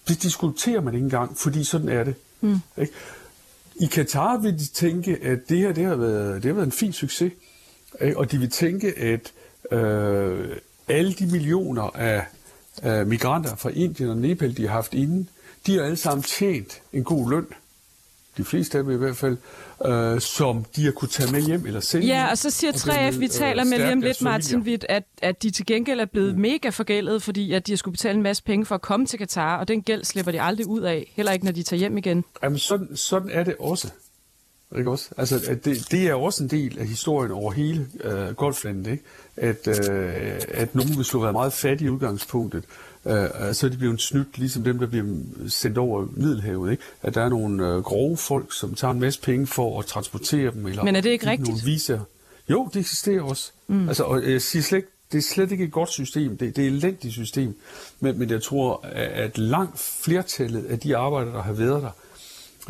det 0.08 0.24
diskuterer 0.24 0.82
man 0.82 0.94
ikke 0.94 1.04
engang, 1.04 1.38
fordi 1.38 1.64
sådan 1.64 1.90
er 1.90 2.04
det. 2.04 2.16
Mm. 2.42 2.60
Ikke? 2.78 2.94
I 3.76 3.86
Katar 3.86 4.38
vil 4.38 4.60
de 4.60 4.66
tænke, 4.66 5.18
at 5.22 5.40
det 5.50 5.58
her 5.58 5.74
det 5.74 5.86
har, 5.86 5.96
været, 5.96 6.44
det 6.44 6.50
har 6.50 6.54
været 6.54 6.66
en 6.66 6.72
fin 6.72 6.94
succes. 6.94 7.32
Ikke? 8.02 8.18
Og 8.18 8.32
de 8.32 8.38
vil 8.38 8.50
tænke, 8.50 9.00
at 9.00 9.34
øh, 9.72 10.58
alle 10.88 11.14
de 11.14 11.26
millioner 11.26 11.84
af, 11.84 12.26
af 12.82 13.06
migranter 13.06 13.56
fra 13.56 13.70
Indien 13.70 14.10
og 14.10 14.18
Nepal, 14.18 14.58
de 14.58 14.68
har 14.68 14.74
haft 14.74 14.94
inden, 14.94 15.30
de 15.66 15.76
har 15.76 15.84
alle 15.84 15.98
sammen 15.98 16.24
tjent 16.24 16.82
en 16.94 17.04
god 17.04 17.30
løn. 17.30 17.46
De 18.38 18.44
fleste 18.44 18.78
af 18.78 18.84
dem 18.84 18.94
i 18.94 18.98
hvert 18.98 19.18
fald, 19.18 19.38
øh, 19.86 20.22
som 20.22 20.66
de 20.76 20.86
har 20.86 20.92
kunne 20.92 21.10
tage 21.10 21.32
med 21.32 21.42
hjem 21.42 21.66
eller 21.66 21.80
sælge. 21.80 22.08
Ja, 22.08 22.32
og 22.32 22.38
så 22.38 22.50
siger 22.50 22.72
og 22.72 22.76
3F, 22.76 22.88
dermed, 22.88 23.20
vi 23.20 23.26
øh, 23.26 23.32
taler 23.32 23.64
med 23.64 23.78
lige 23.78 23.92
om 23.92 24.02
lidt, 24.02 24.22
Martin. 24.22 24.60
Witt, 24.60 24.86
at, 24.90 25.04
at 25.22 25.44
de 25.44 25.52
til 25.52 25.66
gengæld 25.66 26.00
er 26.00 26.06
blevet 26.06 26.38
mega 26.38 26.70
forgældet, 26.70 27.24
fordi 27.24 27.54
at 27.54 27.68
de 27.68 27.72
har 27.72 27.78
skulle 27.78 27.94
betale 27.94 28.16
en 28.16 28.24
masse 28.24 28.44
penge 28.44 28.66
for 28.66 28.76
at 28.76 28.82
komme 28.82 29.06
til 29.06 29.20
Katar, 29.20 29.58
og 29.58 29.68
den 29.68 29.82
gæld 29.82 30.04
slipper 30.04 30.32
de 30.32 30.42
aldrig 30.42 30.68
ud 30.68 30.82
af, 30.82 31.12
heller 31.16 31.32
ikke 31.32 31.46
når 31.46 31.52
de 31.52 31.64
tager 31.64 31.80
hjem 31.80 31.98
igen. 31.98 32.26
Jamen, 32.44 32.60
sådan, 32.60 32.96
sådan 32.96 33.30
er 33.32 33.44
det 33.44 33.56
også. 33.60 33.92
Ikke 34.78 34.92
også? 34.92 35.10
Altså, 35.18 35.42
at 35.48 35.66
det, 35.66 35.92
det 35.92 36.08
er 36.08 36.14
også 36.14 36.44
en 36.44 36.50
del 36.50 36.80
af 36.80 36.88
historien 36.88 37.32
over 37.32 37.52
hele 37.52 37.88
øh, 38.04 38.36
golflandet, 38.36 38.92
ikke? 38.92 39.04
At, 39.38 39.68
øh, 39.68 40.40
at 40.48 40.76
nogen, 40.76 40.94
du 40.94 41.18
har 41.18 41.20
været 41.20 41.34
meget 41.34 41.54
fattige 41.54 41.88
i 41.88 41.90
udgangspunktet, 41.90 42.64
øh, 43.06 43.54
så 43.54 43.66
er 43.66 43.70
de 43.70 43.78
blevet 43.78 44.02
snydt, 44.02 44.38
ligesom 44.38 44.64
dem, 44.64 44.80
der 44.80 44.88
bliver 44.88 45.06
sendt 45.48 45.78
over 45.78 46.08
Middelhavet, 46.12 46.72
ikke? 46.72 46.84
At 47.02 47.16
der 47.16 47.22
er 47.22 47.30
nogle 47.30 47.68
øh, 47.68 47.84
grove 47.84 48.18
folk, 48.18 48.54
som 48.54 48.76
tager 48.76 48.92
en 48.92 49.00
masse 49.00 49.22
penge 49.22 49.48
for 49.48 49.80
at 49.80 49.86
transportere 49.86 50.52
dem, 50.52 50.68
eller 50.68 50.84
Men 50.84 50.96
er 50.96 51.02
det 51.02 51.10
ikke 51.10 51.30
rigtigt? 51.30 51.50
Nogle 51.50 51.64
viser. 51.66 52.00
Jo, 52.50 52.70
det 52.74 52.80
eksisterer 52.80 53.22
også. 53.22 53.52
Mm. 53.68 53.88
Altså, 53.88 54.04
og 54.04 54.32
jeg 54.32 54.42
siger 54.42 54.64
slet 54.64 54.78
ikke, 54.78 54.90
det 55.12 55.18
er 55.18 55.22
slet 55.22 55.52
ikke 55.52 55.64
et 55.64 55.72
godt 55.72 55.90
system, 55.90 56.38
det, 56.38 56.56
det 56.56 56.64
er 56.64 56.68
et 56.68 56.74
elendigt 56.74 57.14
system, 57.14 57.56
men, 58.00 58.20
men 58.20 58.30
jeg 58.30 58.42
tror, 58.44 58.86
at 58.94 59.38
langt 59.38 59.80
flertallet 59.80 60.66
af 60.66 60.80
de 60.80 60.98
arbejdere, 60.98 61.34
der 61.34 61.42
har 61.42 61.54
været 61.54 61.84
der, 61.84 61.92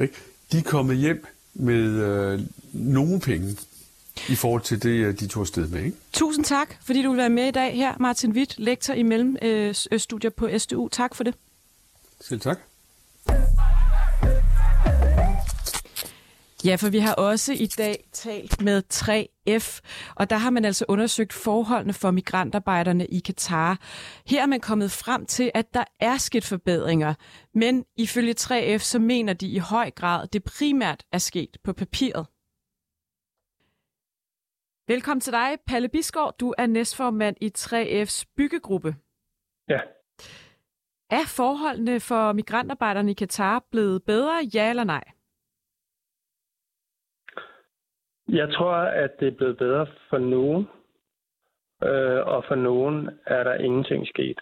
ikke? 0.02 0.13
de 0.52 0.58
er 0.58 0.62
kommet 0.62 0.98
hjem 0.98 1.25
med 1.54 1.84
øh, 1.84 2.40
nogle 2.74 3.20
penge 3.20 3.58
i 4.29 4.36
forhold 4.36 4.62
til 4.62 4.84
det, 4.84 4.89
øh, 4.89 5.20
de 5.20 5.27
tog 5.27 5.41
afsted 5.41 5.67
med. 5.67 5.84
Ikke? 5.84 5.98
Tusind 6.13 6.46
tak, 6.46 6.75
fordi 6.86 7.01
du 7.01 7.10
vil 7.10 7.17
være 7.17 7.29
med 7.29 7.48
i 7.48 7.51
dag 7.51 7.75
her, 7.75 7.93
Martin 8.00 8.32
Witt, 8.32 8.60
lektor 8.60 8.93
i 8.93 9.03
Mellemøststudier 9.03 10.32
på 10.32 10.50
SDU. 10.58 10.88
Tak 10.88 11.15
for 11.15 11.24
det. 11.24 11.36
Selv 12.22 12.39
tak. 12.39 12.60
Ja, 16.65 16.75
for 16.75 16.89
vi 16.89 17.00
har 17.00 17.13
også 17.13 17.53
i 17.53 17.65
dag 17.65 18.03
talt 18.12 18.62
med 18.62 18.84
3F, 18.93 19.79
og 20.15 20.29
der 20.29 20.36
har 20.36 20.50
man 20.50 20.65
altså 20.65 20.86
undersøgt 20.88 21.34
forholdene 21.34 21.93
for 21.93 22.12
migrantarbejderne 22.12 23.05
i 23.05 23.20
Katar. 23.20 23.79
Her 24.25 24.41
er 24.41 24.46
man 24.46 24.60
kommet 24.60 24.91
frem 24.91 25.25
til, 25.25 25.51
at 25.53 25.74
der 25.74 25.84
er 26.00 26.17
sket 26.17 26.46
forbedringer, 26.46 27.13
men 27.55 27.84
ifølge 27.98 28.36
3F 28.39 28.77
så 28.77 29.00
mener 29.00 29.34
de 29.34 29.48
i 29.48 29.58
høj 29.58 29.91
grad, 29.91 30.27
det 30.27 30.43
primært 30.43 31.03
er 31.12 31.17
sket 31.17 31.58
på 31.63 31.74
papiret. 31.74 32.25
Velkommen 34.88 35.22
til 35.22 35.34
dig, 35.34 35.58
Palle 35.68 35.90
Bisgaard. 35.90 36.36
Du 36.40 36.54
er 36.58 36.66
næstformand 36.66 37.36
i 37.42 37.52
3F's 37.58 38.34
byggegruppe. 38.38 38.96
Ja. 39.70 39.80
Er 41.10 41.25
forholdene 41.38 42.00
for 42.00 42.34
migrantarbejderne 42.34 43.12
i 43.12 43.13
Katar 43.13 43.66
blevet 43.72 44.04
bedre, 44.04 44.36
ja 44.54 44.70
eller 44.70 44.84
nej? 44.84 45.04
Jeg 48.30 48.54
tror, 48.54 48.74
at 48.74 49.12
det 49.20 49.28
er 49.28 49.38
blevet 49.38 49.58
bedre 49.58 49.88
for 50.10 50.18
nogen, 50.18 50.68
øh, 51.84 52.28
og 52.28 52.44
for 52.48 52.56
nogen 52.56 53.10
er 53.25 53.44
der 53.44 53.54
ingenting 53.54 54.08
sket. 54.08 54.40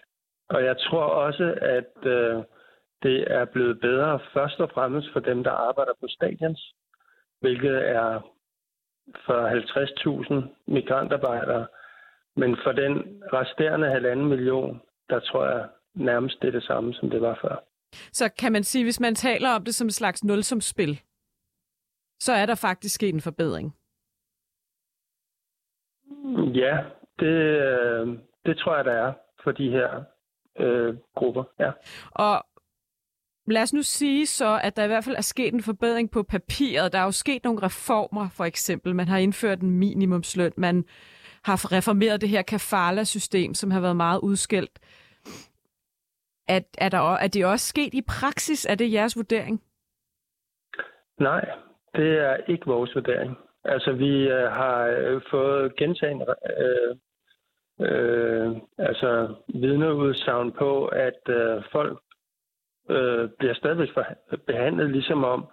Og 0.49 0.63
jeg 0.63 0.77
tror 0.77 1.03
også, 1.03 1.57
at 1.61 2.05
øh, 2.05 2.43
det 3.03 3.31
er 3.31 3.45
blevet 3.45 3.79
bedre 3.79 4.19
først 4.33 4.59
og 4.59 4.69
fremmest 4.73 5.07
for 5.13 5.19
dem, 5.19 5.43
der 5.43 5.51
arbejder 5.51 5.93
på 5.99 6.07
stadions, 6.07 6.73
hvilket 7.39 7.89
er 7.89 8.21
for 9.25 9.39
50.000 9.49 10.55
migrantarbejdere. 10.67 11.67
Men 12.35 12.57
for 12.63 12.71
den 12.71 13.23
resterende 13.33 13.87
halvanden 13.87 14.27
million, 14.27 14.81
der 15.09 15.19
tror 15.19 15.45
jeg 15.45 15.69
nærmest 15.93 16.41
det 16.41 16.47
er 16.47 16.51
det 16.51 16.63
samme, 16.63 16.93
som 16.93 17.09
det 17.09 17.21
var 17.21 17.39
før. 17.41 17.63
Så 18.11 18.29
kan 18.39 18.51
man 18.51 18.63
sige, 18.63 18.83
hvis 18.83 18.99
man 18.99 19.15
taler 19.15 19.49
om 19.49 19.63
det 19.63 19.75
som 19.75 19.87
et 19.87 19.93
slags 19.93 20.23
nulsumspil, 20.23 21.01
så 22.19 22.33
er 22.33 22.45
der 22.45 22.55
faktisk 22.55 22.95
sket 22.95 23.13
en 23.13 23.21
forbedring. 23.21 23.75
Ja, 26.55 26.77
det, 27.19 27.35
øh, 27.61 28.07
det 28.45 28.57
tror 28.57 28.75
jeg, 28.75 28.85
der 28.85 28.93
er 28.93 29.13
for 29.43 29.51
de 29.51 29.69
her 29.69 30.03
øh, 30.59 30.97
grupper. 31.15 31.43
Ja. 31.59 31.71
Og 32.11 32.45
lad 33.51 33.61
os 33.61 33.73
nu 33.73 33.81
sige 33.81 34.25
så, 34.25 34.59
at 34.63 34.75
der 34.75 34.83
i 34.83 34.87
hvert 34.87 35.03
fald 35.03 35.15
er 35.15 35.21
sket 35.21 35.53
en 35.53 35.63
forbedring 35.63 36.11
på 36.11 36.23
papiret. 36.23 36.93
Der 36.93 36.99
er 36.99 37.03
jo 37.03 37.11
sket 37.11 37.43
nogle 37.43 37.63
reformer, 37.63 38.29
for 38.29 38.45
eksempel. 38.45 38.95
Man 38.95 39.07
har 39.07 39.17
indført 39.17 39.61
en 39.61 39.71
minimumsløn. 39.71 40.51
Man 40.57 40.85
har 41.43 41.71
reformeret 41.71 42.21
det 42.21 42.29
her 42.29 42.41
kafala-system, 42.41 43.53
som 43.53 43.71
har 43.71 43.79
været 43.79 43.95
meget 43.95 44.19
udskældt. 44.19 44.79
Er, 46.47 46.59
er, 46.77 46.89
der, 46.89 47.15
er 47.15 47.27
det 47.27 47.45
også 47.45 47.67
sket 47.67 47.93
i 47.93 48.01
praksis? 48.01 48.65
Er 48.65 48.75
det 48.75 48.93
jeres 48.93 49.15
vurdering? 49.15 49.61
Nej, 51.19 51.49
det 51.95 52.19
er 52.19 52.37
ikke 52.47 52.65
vores 52.65 52.95
vurdering. 52.95 53.37
Altså, 53.63 53.91
vi 53.91 54.27
øh, 54.27 54.51
har 54.51 54.85
øh, 54.85 55.21
fået 55.31 55.75
gentagende 55.75 56.25
øh, 56.57 56.95
øh, 57.87 58.55
altså, 58.77 59.35
vidneudsagn 59.47 60.51
på, 60.51 60.85
at 60.85 61.29
øh, 61.29 61.63
folk 61.71 62.01
øh, 62.95 63.29
bliver 63.39 63.53
stadigvæk 63.53 63.89
behandlet 64.47 64.89
ligesom 64.91 65.23
om 65.23 65.45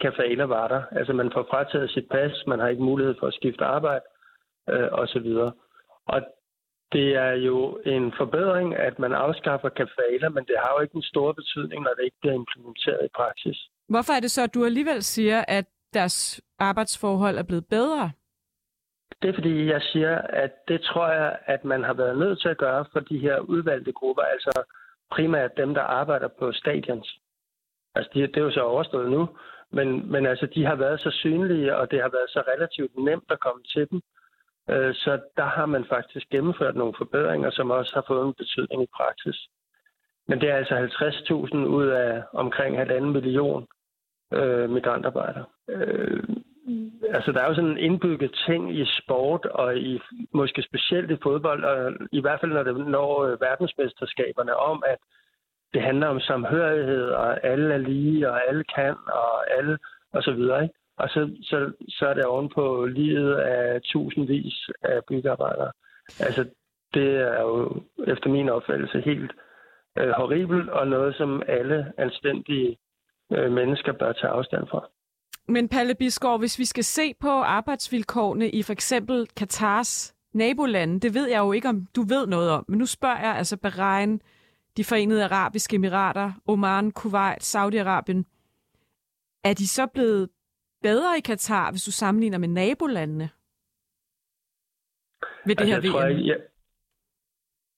kafaler 0.00 0.44
var 0.44 0.68
der. 0.68 0.82
Altså, 0.98 1.12
man 1.12 1.30
får 1.34 1.46
frataget 1.50 1.90
sit 1.90 2.08
pas, 2.10 2.46
man 2.46 2.58
har 2.58 2.68
ikke 2.68 2.82
mulighed 2.82 3.14
for 3.20 3.26
at 3.26 3.34
skifte 3.34 3.64
arbejde, 3.64 4.04
øh, 4.70 4.88
osv. 4.92 5.28
Og 6.06 6.20
det 6.92 7.08
er 7.26 7.32
jo 7.32 7.78
en 7.86 8.12
forbedring, 8.16 8.76
at 8.76 8.98
man 8.98 9.12
afskaffer 9.12 9.68
kafaler, 9.68 10.28
men 10.28 10.44
det 10.44 10.56
har 10.58 10.72
jo 10.76 10.80
ikke 10.82 10.96
en 10.96 11.10
stor 11.12 11.32
betydning, 11.32 11.82
når 11.82 11.94
det 11.96 12.04
ikke 12.04 12.20
bliver 12.20 12.34
implementeret 12.34 13.04
i 13.04 13.14
praksis. 13.16 13.58
Hvorfor 13.88 14.12
er 14.12 14.20
det 14.20 14.30
så, 14.30 14.42
at 14.42 14.54
du 14.54 14.64
alligevel 14.64 15.02
siger, 15.02 15.44
at 15.48 15.66
deres 15.94 16.40
arbejdsforhold 16.58 17.38
er 17.38 17.42
blevet 17.42 17.66
bedre? 17.70 18.10
Det 19.22 19.30
er 19.30 19.34
fordi, 19.34 19.66
jeg 19.66 19.82
siger, 19.82 20.18
at 20.18 20.52
det 20.68 20.80
tror 20.80 21.08
jeg, 21.08 21.38
at 21.46 21.64
man 21.64 21.84
har 21.84 21.94
været 21.94 22.18
nødt 22.18 22.40
til 22.40 22.48
at 22.48 22.56
gøre 22.56 22.84
for 22.92 23.00
de 23.00 23.18
her 23.18 23.38
udvalgte 23.38 23.92
grupper, 23.92 24.22
altså 24.22 24.62
primært 25.14 25.56
dem, 25.56 25.74
der 25.74 25.82
arbejder 25.82 26.28
på 26.38 26.52
stadions. 26.52 27.08
Altså, 27.94 28.10
de, 28.14 28.20
det 28.20 28.36
er 28.36 28.40
jo 28.48 28.50
så 28.50 28.60
overstået 28.60 29.10
nu, 29.10 29.28
men, 29.72 30.12
men 30.12 30.26
altså, 30.26 30.46
de 30.54 30.64
har 30.64 30.74
været 30.74 31.00
så 31.00 31.10
synlige, 31.10 31.76
og 31.76 31.90
det 31.90 32.02
har 32.02 32.08
været 32.08 32.30
så 32.30 32.42
relativt 32.52 32.98
nemt 32.98 33.30
at 33.30 33.40
komme 33.40 33.62
til 33.62 33.90
dem. 33.90 34.00
Øh, 34.70 34.94
så 34.94 35.20
der 35.36 35.44
har 35.44 35.66
man 35.66 35.84
faktisk 35.84 36.26
gennemført 36.28 36.76
nogle 36.76 36.94
forbedringer, 36.98 37.50
som 37.50 37.70
også 37.70 37.94
har 37.94 38.04
fået 38.06 38.26
en 38.26 38.34
betydning 38.34 38.82
i 38.82 38.94
praksis. 38.96 39.38
Men 40.28 40.40
det 40.40 40.50
er 40.50 40.56
altså 40.56 40.74
50.000 41.52 41.56
ud 41.56 41.86
af 41.86 42.22
omkring 42.32 42.78
halvanden 42.78 43.12
million 43.12 43.66
øh, 44.32 44.70
migrantarbejdere. 44.70 45.44
Øh, 45.68 46.22
Mm. 46.66 46.92
altså, 47.10 47.32
der 47.32 47.40
er 47.40 47.48
jo 47.48 47.54
sådan 47.54 47.70
en 47.70 47.78
indbygget 47.78 48.32
ting 48.46 48.78
i 48.78 48.84
sport, 49.02 49.46
og 49.46 49.76
i 49.76 50.00
måske 50.34 50.62
specielt 50.62 51.10
i 51.10 51.16
fodbold, 51.22 51.64
og 51.64 51.92
i 52.12 52.20
hvert 52.20 52.40
fald 52.40 52.52
når 52.52 52.62
det 52.62 52.86
når 52.86 53.24
øh, 53.24 53.40
verdensmesterskaberne, 53.40 54.56
om 54.56 54.82
at 54.86 54.98
det 55.74 55.82
handler 55.82 56.06
om 56.06 56.20
samhørighed, 56.20 57.04
og 57.10 57.44
alle 57.46 57.74
er 57.74 57.78
lige, 57.78 58.30
og 58.30 58.48
alle 58.48 58.64
kan, 58.64 58.94
og 59.06 59.56
alle, 59.58 59.78
og 60.12 60.22
så 60.22 60.32
videre. 60.32 60.62
Ikke? 60.62 60.74
Og 60.96 61.08
så, 61.08 61.36
så, 61.42 61.72
så 61.88 62.06
er 62.06 62.14
det 62.14 62.24
ovenpå 62.24 62.86
livet 62.86 63.34
af 63.34 63.80
tusindvis 63.82 64.70
af 64.82 65.00
byggearbejdere. 65.08 65.72
Altså, 66.20 66.46
det 66.94 67.16
er 67.16 67.40
jo 67.40 67.82
efter 68.06 68.30
min 68.30 68.48
opfattelse 68.48 69.00
helt 69.00 69.32
øh, 69.98 70.10
horribelt, 70.10 70.70
og 70.70 70.88
noget, 70.88 71.14
som 71.14 71.42
alle 71.48 71.92
anstændige 71.98 72.76
øh, 73.32 73.52
mennesker 73.52 73.92
bør 73.92 74.12
tage 74.12 74.32
afstand 74.32 74.66
fra. 74.66 74.88
Men 75.48 75.68
Palle 75.68 75.94
Bisgaard, 75.94 76.38
hvis 76.38 76.58
vi 76.58 76.64
skal 76.64 76.84
se 76.84 77.14
på 77.20 77.28
arbejdsvilkårene 77.28 78.50
i 78.50 78.62
for 78.62 78.72
eksempel 78.72 79.26
Katars 79.36 80.14
nabolande, 80.32 81.00
det 81.00 81.14
ved 81.14 81.28
jeg 81.28 81.38
jo 81.38 81.52
ikke, 81.52 81.68
om 81.68 81.86
du 81.96 82.02
ved 82.02 82.26
noget 82.26 82.50
om, 82.50 82.64
men 82.68 82.78
nu 82.78 82.86
spørger 82.86 83.20
jeg 83.20 83.36
altså 83.36 83.56
Bahrain, 83.56 84.20
de 84.76 84.84
forenede 84.84 85.24
arabiske 85.24 85.76
emirater, 85.76 86.32
Oman, 86.46 86.90
Kuwait, 86.90 87.42
Saudi-Arabien. 87.42 88.24
Er 89.44 89.54
de 89.54 89.68
så 89.68 89.86
blevet 89.86 90.28
bedre 90.82 91.18
i 91.18 91.20
Katar, 91.20 91.70
hvis 91.70 91.84
du 91.84 91.90
sammenligner 91.90 92.38
med 92.38 92.48
nabolandene? 92.48 93.30
Ved 95.46 95.56
det 95.56 95.74
altså, 95.74 95.92
her 95.92 96.10
VM? 96.10 96.18
Jeg, 96.18 96.26
ja. 96.26 96.34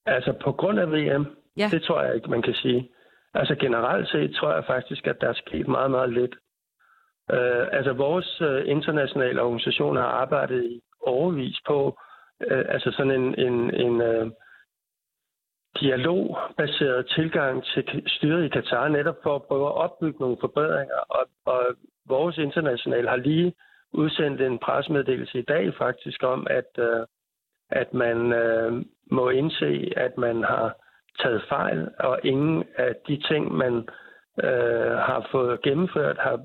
Altså 0.07 0.33
på 0.45 0.53
grund 0.53 0.79
af 0.79 0.87
VM, 0.93 1.27
ja. 1.57 1.69
det 1.73 1.83
tror 1.83 2.03
jeg 2.03 2.15
ikke, 2.15 2.31
man 2.31 2.43
kan 2.43 2.55
sige. 2.55 2.91
Altså 3.35 3.55
generelt 3.55 4.09
set 4.09 4.35
tror 4.35 4.53
jeg 4.55 4.65
faktisk, 4.67 5.07
at 5.07 5.21
der 5.21 5.29
er 5.29 5.35
sket 5.35 5.69
meget, 5.69 5.91
meget 5.91 6.13
lidt. 6.13 6.35
Øh, 7.33 7.67
altså 7.73 7.93
vores 7.93 8.41
øh, 8.41 8.63
internationale 8.67 9.43
organisation 9.43 9.97
har 9.97 10.11
arbejdet 10.23 10.65
i 10.65 10.81
overvis 11.01 11.61
på 11.67 11.99
øh, 12.51 12.65
altså 12.69 12.91
sådan 12.91 13.13
en, 13.13 13.39
en, 13.39 13.75
en 13.75 14.01
øh, 14.01 14.31
dialogbaseret 15.81 17.07
tilgang 17.07 17.65
til 17.65 18.03
styret 18.07 18.45
i 18.45 18.49
Katar, 18.49 18.89
netop 18.89 19.17
for 19.23 19.35
at 19.35 19.43
prøve 19.43 19.67
at 19.67 19.75
opbygge 19.75 20.21
nogle 20.21 20.37
forbedringer. 20.41 20.99
Og, 21.09 21.27
og 21.45 21.63
vores 22.09 22.39
internationale 22.39 23.09
har 23.09 23.17
lige 23.17 23.55
udsendt 23.93 24.41
en 24.41 24.59
presmeddelelse 24.59 25.39
i 25.39 25.43
dag 25.43 25.75
faktisk 25.75 26.23
om, 26.23 26.47
at, 26.51 26.71
øh, 26.79 27.07
at 27.71 27.95
man 27.95 28.33
øh, 28.33 28.85
må 29.11 29.31
indse, 29.31 29.93
at 29.97 30.19
man 30.19 30.43
har 30.45 30.77
taget 31.23 31.43
fejl, 31.49 31.89
og 31.99 32.21
ingen 32.25 32.65
af 32.77 32.95
de 33.09 33.23
ting, 33.29 33.53
man 33.53 33.89
øh, 34.45 34.97
har 35.09 35.29
fået 35.33 35.63
gennemført, 35.63 36.19
har 36.19 36.41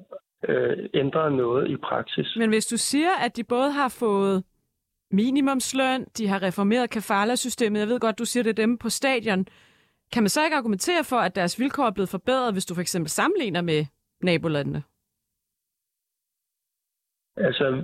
øh, 0.49 0.89
ændret 0.93 1.33
noget 1.33 1.69
i 1.69 1.77
praksis. 1.77 2.35
Men 2.37 2.49
hvis 2.49 2.65
du 2.65 2.77
siger, 2.77 3.15
at 3.25 3.37
de 3.37 3.43
både 3.43 3.71
har 3.71 3.89
fået 3.89 4.43
minimumsløn, 5.11 6.05
de 6.17 6.27
har 6.27 6.41
reformeret 6.41 6.89
kafala-systemet, 6.89 7.79
jeg 7.79 7.87
ved 7.87 7.99
godt, 7.99 8.19
du 8.19 8.25
siger, 8.25 8.43
det 8.43 8.57
dem 8.57 8.77
på 8.77 8.89
stadion, 8.89 9.45
kan 10.13 10.23
man 10.23 10.29
så 10.29 10.43
ikke 10.43 10.57
argumentere 10.57 11.03
for, 11.03 11.15
at 11.15 11.35
deres 11.35 11.59
vilkår 11.59 11.85
er 11.85 11.91
blevet 11.91 12.09
forbedret, 12.09 12.53
hvis 12.53 12.65
du 12.65 12.73
for 12.73 12.81
eksempel 12.81 13.09
sammenligner 13.09 13.61
med 13.61 13.85
nabolandene? 14.23 14.83
Altså, 17.37 17.83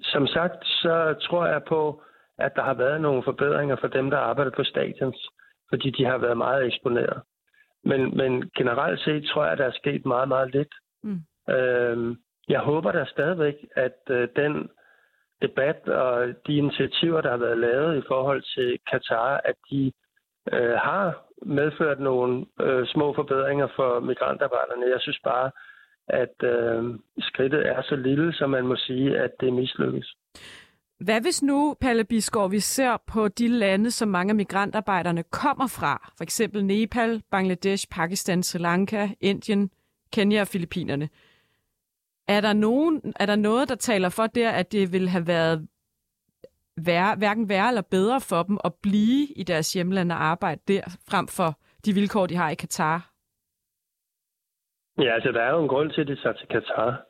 som 0.00 0.26
sagt, 0.26 0.66
så 0.66 1.14
tror 1.22 1.46
jeg 1.46 1.62
på, 1.68 2.02
at 2.38 2.52
der 2.56 2.62
har 2.62 2.74
været 2.74 3.00
nogle 3.00 3.22
forbedringer 3.24 3.76
for 3.80 3.88
dem, 3.88 4.10
der 4.10 4.18
arbejder 4.18 4.50
på 4.56 4.64
stadions 4.64 5.30
fordi 5.70 5.90
de 5.90 6.04
har 6.04 6.18
været 6.18 6.38
meget 6.38 6.66
eksponeret. 6.66 7.22
Men, 7.84 8.16
men 8.16 8.50
generelt 8.58 9.00
set 9.00 9.24
tror 9.24 9.42
jeg, 9.44 9.52
at 9.52 9.58
der 9.58 9.66
er 9.66 9.80
sket 9.82 10.06
meget, 10.06 10.28
meget 10.28 10.54
lidt. 10.54 10.72
Mm. 11.02 11.20
Øh, 11.50 12.16
jeg 12.48 12.60
håber 12.60 12.92
da 12.92 13.04
stadigvæk, 13.04 13.54
at 13.76 13.98
øh, 14.10 14.28
den 14.36 14.68
debat 15.42 15.88
og 15.88 16.28
de 16.46 16.56
initiativer, 16.56 17.20
der 17.20 17.30
har 17.30 17.36
været 17.36 17.58
lavet 17.58 17.98
i 17.98 18.06
forhold 18.08 18.42
til 18.54 18.78
Katar, 18.90 19.40
at 19.44 19.54
de 19.70 19.92
øh, 20.52 20.76
har 20.88 21.26
medført 21.42 22.00
nogle 22.00 22.46
øh, 22.60 22.86
små 22.86 23.14
forbedringer 23.14 23.68
for 23.76 24.00
migrantarbejderne. 24.00 24.90
Jeg 24.90 25.00
synes 25.00 25.20
bare, 25.24 25.50
at 26.08 26.36
øh, 26.42 26.98
skridtet 27.18 27.68
er 27.68 27.82
så 27.82 27.96
lille, 27.96 28.32
så 28.32 28.46
man 28.46 28.66
må 28.66 28.76
sige, 28.76 29.18
at 29.18 29.30
det 29.40 29.52
mislykkes. 29.52 30.14
Hvad 31.00 31.20
hvis 31.20 31.42
nu, 31.42 31.76
Palle 31.80 32.04
Bisgaard, 32.04 32.50
vi 32.50 32.60
ser 32.60 32.96
på 33.06 33.28
de 33.28 33.48
lande, 33.48 33.90
som 33.90 34.08
mange 34.08 34.30
af 34.30 34.34
migrantarbejderne 34.34 35.22
kommer 35.22 35.66
fra? 35.66 36.12
For 36.16 36.22
eksempel 36.22 36.64
Nepal, 36.64 37.22
Bangladesh, 37.30 37.86
Pakistan, 37.90 38.42
Sri 38.42 38.58
Lanka, 38.58 39.08
Indien, 39.20 39.70
Kenya 40.12 40.40
og 40.40 40.46
Filippinerne. 40.46 41.08
Er 42.36 42.40
der, 42.40 42.52
nogen, 42.52 43.14
er 43.20 43.26
der 43.26 43.36
noget, 43.36 43.68
der 43.68 43.74
taler 43.74 44.08
for 44.08 44.26
der, 44.26 44.50
at 44.50 44.72
det 44.72 44.92
vil 44.92 45.08
have 45.08 45.26
været 45.26 45.68
værre, 46.86 47.16
hverken 47.16 47.48
værre 47.48 47.68
eller 47.68 47.82
bedre 47.90 48.20
for 48.30 48.42
dem 48.42 48.58
at 48.64 48.72
blive 48.82 49.26
i 49.36 49.42
deres 49.42 49.72
hjemland 49.72 50.12
og 50.12 50.24
arbejde 50.24 50.60
der, 50.68 50.82
frem 51.10 51.26
for 51.28 51.50
de 51.84 51.92
vilkår, 51.92 52.26
de 52.26 52.36
har 52.36 52.50
i 52.50 52.54
Katar? 52.54 53.10
Ja, 54.98 55.14
altså 55.14 55.32
der 55.32 55.42
er 55.42 55.50
jo 55.50 55.62
en 55.62 55.68
grund 55.68 55.90
til, 55.90 56.00
at 56.00 56.06
de 56.06 56.16
tager 56.22 56.36
til 56.36 56.48
Katar. 56.48 57.02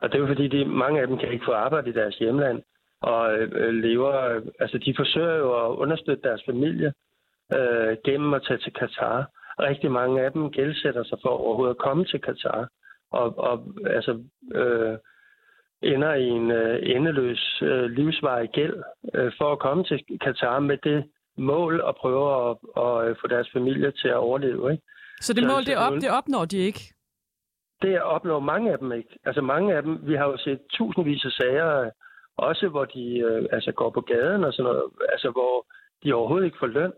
Og 0.00 0.08
det 0.08 0.14
er 0.14 0.18
jo 0.18 0.26
fordi, 0.26 0.48
de, 0.48 0.64
mange 0.64 1.00
af 1.00 1.06
dem 1.06 1.18
kan 1.18 1.32
ikke 1.32 1.44
få 1.44 1.52
arbejde 1.52 1.90
i 1.90 1.98
deres 2.00 2.16
hjemland 2.18 2.62
og 3.02 3.38
øh, 3.38 3.74
lever, 3.74 4.12
altså 4.60 4.78
de 4.78 4.94
forsøger 4.96 5.36
jo 5.36 5.50
at 5.64 5.76
understøtte 5.76 6.28
deres 6.28 6.42
familie 6.46 6.92
øh, 7.52 7.96
gennem 8.04 8.34
at 8.34 8.42
tage 8.48 8.58
til 8.58 8.72
Katar. 8.72 9.30
Rigtig 9.58 9.90
mange 9.90 10.22
af 10.24 10.32
dem 10.32 10.50
gældsætter 10.50 11.04
sig 11.04 11.18
for 11.22 11.28
overhovedet 11.28 11.74
at 11.74 11.84
komme 11.86 12.04
til 12.04 12.20
Katar, 12.20 12.68
og, 13.10 13.38
og 13.38 13.66
altså 13.86 14.22
øh, 14.54 14.98
ender 15.82 16.14
i 16.14 16.24
en 16.28 16.50
øh, 16.50 16.78
endeløs 16.82 17.62
øh, 17.62 17.84
livsvarig 17.90 18.50
gæld 18.50 18.82
øh, 19.14 19.32
for 19.38 19.52
at 19.52 19.58
komme 19.58 19.84
til 19.84 20.04
Katar 20.20 20.60
med 20.60 20.76
det 20.76 21.04
mål 21.38 21.82
at 21.88 21.94
prøve 21.96 22.50
at, 22.50 22.56
at, 22.76 23.08
at 23.10 23.16
få 23.20 23.26
deres 23.26 23.48
familie 23.52 23.90
til 23.90 24.08
at 24.08 24.14
overleve. 24.16 24.72
Ikke? 24.72 24.84
Så 25.20 25.32
det 25.32 25.42
Så- 25.42 25.48
mål, 25.48 25.62
det, 25.64 25.76
op, 25.76 25.92
det 25.92 26.10
opnår 26.18 26.44
de 26.44 26.58
ikke? 26.58 26.94
Det 27.82 28.02
opnår 28.02 28.40
mange 28.40 28.72
af 28.72 28.78
dem 28.78 28.92
ikke. 28.92 29.18
Altså 29.24 29.42
mange 29.42 29.74
af 29.76 29.82
dem, 29.82 29.98
vi 30.06 30.14
har 30.14 30.26
jo 30.26 30.36
set 30.36 30.60
tusindvis 30.72 31.24
af 31.24 31.30
sager, 31.30 31.80
øh, 31.80 31.90
også 32.36 32.68
hvor 32.68 32.84
de 32.84 33.18
øh, 33.18 33.46
altså 33.52 33.72
går 33.72 33.90
på 33.90 34.00
gaden 34.00 34.44
og 34.44 34.52
sådan 34.52 34.64
noget, 34.64 34.82
altså 35.12 35.30
hvor 35.30 35.66
de 36.04 36.12
overhovedet 36.14 36.46
ikke 36.46 36.58
får 36.60 36.66
løn, 36.66 36.92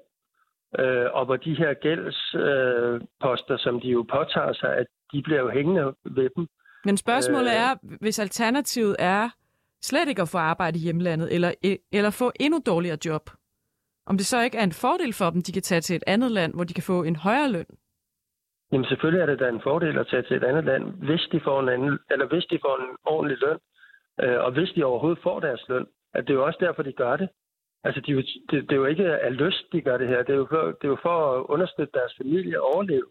øh, 0.78 1.06
og 1.12 1.24
hvor 1.24 1.36
de 1.36 1.54
her 1.54 1.74
gældsposter, 1.74 2.94
øh, 2.94 3.00
poster, 3.20 3.56
som 3.56 3.80
de 3.80 3.88
jo 3.88 4.02
påtager 4.10 4.52
sig, 4.52 4.76
at 4.76 4.86
de 5.12 5.22
bliver 5.22 5.40
jo 5.40 5.50
hængende 5.50 5.94
ved 6.04 6.30
dem. 6.36 6.46
Men 6.84 6.96
spørgsmålet 6.96 7.50
Øh. 7.50 7.56
er, 7.56 7.74
hvis 8.00 8.18
alternativet 8.18 8.96
er 8.98 9.30
slet 9.82 10.08
ikke 10.08 10.22
at 10.22 10.28
få 10.28 10.38
arbejde 10.38 10.78
i 10.78 10.82
hjemlandet, 10.82 11.34
eller, 11.34 11.52
eller 11.92 12.10
få 12.10 12.32
endnu 12.40 12.60
dårligere 12.66 12.98
job, 13.04 13.30
om 14.06 14.16
det 14.16 14.26
så 14.26 14.40
ikke 14.42 14.58
er 14.58 14.64
en 14.64 14.72
fordel 14.72 15.12
for 15.12 15.30
dem, 15.30 15.42
de 15.42 15.52
kan 15.52 15.62
tage 15.62 15.80
til 15.80 15.96
et 15.96 16.04
andet 16.06 16.30
land, 16.30 16.54
hvor 16.54 16.64
de 16.64 16.74
kan 16.74 16.82
få 16.82 17.02
en 17.02 17.16
højere 17.16 17.50
løn? 17.52 17.66
Jamen 18.72 18.86
selvfølgelig 18.86 19.22
er 19.22 19.26
det 19.26 19.38
da 19.38 19.48
en 19.48 19.60
fordel 19.62 19.98
at 19.98 20.06
tage 20.10 20.22
til 20.22 20.36
et 20.36 20.44
andet 20.44 20.64
land, 20.64 20.84
hvis 21.08 21.28
de 21.32 21.40
får 21.44 21.60
en, 21.60 21.68
anden, 21.68 21.98
eller 22.10 22.26
hvis 22.26 22.44
de 22.44 22.58
får 22.64 22.74
en 22.82 22.96
ordentlig 23.04 23.38
løn, 23.44 23.58
øh, 24.22 24.38
og 24.44 24.52
hvis 24.52 24.70
de 24.76 24.84
overhovedet 24.84 25.22
får 25.22 25.40
deres 25.40 25.62
løn. 25.68 25.86
At 26.14 26.24
det 26.26 26.30
er 26.30 26.34
jo 26.34 26.46
også 26.46 26.58
derfor, 26.60 26.82
de 26.82 26.92
gør 26.92 27.16
det. 27.16 27.28
Altså, 27.84 28.00
de, 28.00 28.12
det, 28.50 28.58
det 28.68 28.72
er 28.72 28.76
jo 28.76 28.84
ikke 28.84 29.06
af 29.26 29.36
lyst, 29.36 29.64
de 29.72 29.80
gør 29.80 29.96
det 29.98 30.08
her. 30.08 30.22
Det 30.22 30.32
er 30.32 30.36
jo 30.44 30.46
for, 30.50 30.62
det 30.66 30.84
er 30.84 30.88
jo 30.88 30.98
for 31.02 31.16
at 31.34 31.44
understøtte 31.48 31.92
deres 31.98 32.14
familie 32.20 32.60
og 32.62 32.66
overleve. 32.74 33.06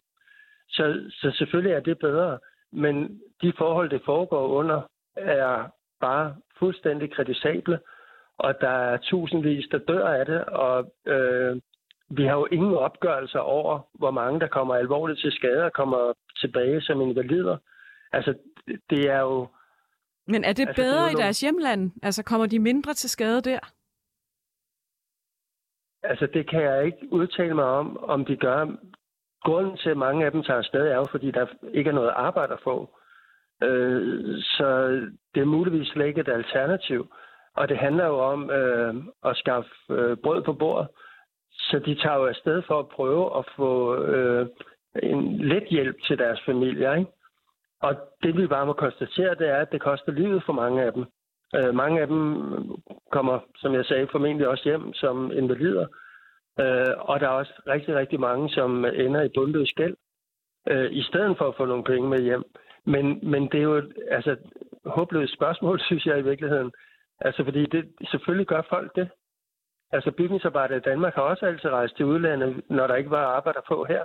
Så, 0.70 1.06
så 1.10 1.32
selvfølgelig 1.38 1.74
er 1.76 1.80
det 1.80 2.00
bedre. 2.00 2.40
Men 2.72 3.22
de 3.42 3.54
forhold, 3.58 3.90
det 3.90 4.02
foregår 4.06 4.48
under, 4.48 4.82
er 5.16 5.70
bare 6.00 6.36
fuldstændig 6.60 7.14
kritisable. 7.14 7.80
Og 8.38 8.56
der 8.62 8.70
er 8.70 8.98
tusindvis, 8.98 9.68
der 9.72 9.78
dør 9.78 10.08
af 10.08 10.26
det. 10.26 10.46
Og 10.46 10.94
øh, 11.06 11.62
vi 12.10 12.24
har 12.26 12.34
jo 12.36 12.46
ingen 12.52 12.74
opgørelser 12.76 13.40
over, 13.40 13.80
hvor 13.94 14.12
mange, 14.12 14.40
der 14.40 14.48
kommer 14.48 14.76
alvorligt 14.76 15.20
til 15.20 15.32
skade 15.32 15.66
og 15.66 15.74
kommer 15.74 16.14
tilbage 16.38 16.82
som 16.82 17.02
invalider. 17.02 17.58
Altså, 18.12 18.34
det- 18.90 19.10
er 19.10 19.20
jo... 19.20 19.48
Men 20.28 20.44
er 20.44 20.54
det 20.54 20.68
Altså, 20.68 20.82
det 20.82 20.88
er 20.88 20.92
bedre 20.92 21.04
jo 21.04 21.10
i 21.18 21.22
deres 21.22 21.42
hjemland? 21.42 21.92
Altså 22.04 22.24
kommer 22.24 22.48
de 22.48 22.60
mindre 22.60 22.94
til 22.94 23.10
skade 23.10 23.42
der? 23.42 23.60
Altså, 26.04 26.28
det 26.34 26.50
kan 26.50 26.62
jeg 26.62 26.86
ikke 26.86 27.08
udtale 27.12 27.54
mig 27.54 27.66
om, 27.66 27.98
om 28.04 28.26
de 28.26 28.36
gør. 28.38 28.66
Grunden 29.44 29.78
til, 29.78 29.90
at 29.90 29.98
mange 29.98 30.26
af 30.26 30.32
dem 30.32 30.44
tager 30.44 30.58
afsted, 30.58 30.88
er 30.88 30.96
jo, 30.96 31.06
fordi 31.12 31.32
der 31.32 31.46
ikke 31.74 31.90
er 31.90 31.94
noget 31.94 32.14
arbejde 32.16 32.54
at 32.54 32.62
få. 32.64 32.90
Øh, 33.64 34.38
så 34.42 34.90
det 35.36 35.42
er 35.42 35.46
muligvis 35.46 35.88
slet 35.88 36.06
ikke 36.06 36.22
et 36.22 36.30
alternativ. 36.30 37.14
Og 37.56 37.70
det 37.70 37.78
handler 37.78 38.06
jo 38.06 38.20
om 38.20 38.50
øh, 38.50 38.96
at 39.26 39.38
skaffe 39.38 39.70
øh, 39.90 40.18
brød 40.18 40.42
på 40.44 40.54
bordet. 40.54 40.88
Så 41.52 41.80
de 41.80 41.96
tager 41.96 42.18
jo 42.18 42.26
afsted 42.26 42.62
for 42.62 42.80
at 42.80 42.88
prøve 42.88 43.38
at 43.38 43.46
få 43.56 43.96
øh, 44.04 44.48
en 45.04 45.38
lidt 45.38 45.64
hjælp 45.64 45.96
til 46.08 46.18
deres 46.18 46.42
familier. 46.46 46.94
Ikke? 46.94 47.12
Og 47.82 47.96
det 48.24 48.38
vi 48.38 48.48
bare 48.48 48.66
må 48.66 48.74
konstatere, 48.74 49.36
det 49.36 49.50
er, 49.50 49.58
at 49.58 49.72
det 49.72 49.82
koster 49.82 50.12
livet 50.12 50.44
for 50.46 50.54
mange 50.54 50.84
af 50.84 50.94
dem. 50.94 51.06
Øh, 51.56 51.76
mange 51.76 52.02
af 52.02 52.08
dem 52.08 52.24
kommer, 53.12 53.40
som 53.56 53.74
jeg 53.74 53.86
sagde, 53.86 54.08
formentlig 54.12 54.48
også 54.48 54.64
hjem 54.64 54.94
som 54.94 55.32
invalider. 55.32 55.82
Øh, 55.82 56.09
og 57.00 57.20
der 57.20 57.26
er 57.28 57.40
også 57.42 57.54
rigtig, 57.68 57.96
rigtig 57.96 58.20
mange, 58.20 58.50
som 58.50 58.86
ender 58.86 59.22
i 59.22 59.30
bundløs 59.36 59.74
gæld, 59.74 59.96
øh, 60.68 60.92
i 60.92 61.04
stedet 61.04 61.38
for 61.38 61.48
at 61.48 61.56
få 61.58 61.66
nogle 61.66 61.84
penge 61.84 62.10
med 62.10 62.20
hjem. 62.20 62.44
Men, 62.86 63.20
men 63.32 63.44
det 63.52 63.60
er 63.60 63.64
jo 63.64 63.76
et 63.76 63.94
altså, 64.12 64.36
håbløst 64.86 65.34
spørgsmål, 65.34 65.80
synes 65.88 66.06
jeg 66.06 66.20
i 66.20 66.28
virkeligheden. 66.32 66.72
Altså, 67.22 67.44
fordi 67.44 67.66
det, 67.66 67.90
selvfølgelig 68.12 68.48
gør 68.48 68.62
folk 68.70 68.96
det. 68.96 69.10
Altså, 69.92 70.12
bygningsarbejdere 70.12 70.78
i 70.78 70.88
Danmark 70.90 71.16
har 71.16 71.22
også 71.22 71.46
altid 71.46 71.70
rejst 71.70 71.96
til 71.96 72.06
udlandet, 72.06 72.62
når 72.70 72.88
der 72.88 72.96
ikke 72.96 73.10
var 73.10 73.26
arbejde 73.26 73.58
at 73.58 73.68
få 73.68 73.86
her. 73.86 74.04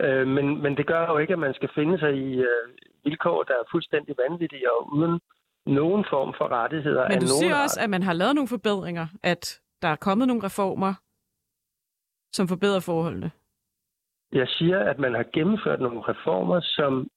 Øh, 0.00 0.26
men, 0.26 0.62
men 0.62 0.76
det 0.76 0.86
gør 0.86 1.06
jo 1.06 1.18
ikke, 1.18 1.32
at 1.32 1.38
man 1.38 1.54
skal 1.54 1.70
finde 1.74 1.98
sig 1.98 2.14
i 2.16 2.38
øh, 2.38 2.64
vilkår, 3.04 3.42
der 3.42 3.54
er 3.54 3.70
fuldstændig 3.70 4.14
vanvittige 4.28 4.72
og 4.72 4.92
uden 4.92 5.20
nogen 5.66 6.04
form 6.10 6.34
for 6.38 6.48
rettigheder. 6.48 7.08
Men 7.08 7.20
du 7.20 7.26
siger 7.26 7.54
art. 7.54 7.64
også, 7.64 7.80
at 7.80 7.90
man 7.90 8.02
har 8.02 8.12
lavet 8.12 8.34
nogle 8.34 8.48
forbedringer, 8.48 9.06
at 9.22 9.60
der 9.82 9.88
er 9.88 9.96
kommet 9.96 10.28
nogle 10.28 10.44
reformer, 10.44 10.94
som 12.32 12.48
forbedrer 12.48 12.80
forholdene. 12.80 13.30
Jeg 14.32 14.48
siger, 14.48 14.78
at 14.78 14.98
man 14.98 15.14
har 15.14 15.26
gennemført 15.32 15.80
nogle 15.80 16.00
reformer, 16.00 16.60
som 16.62 17.08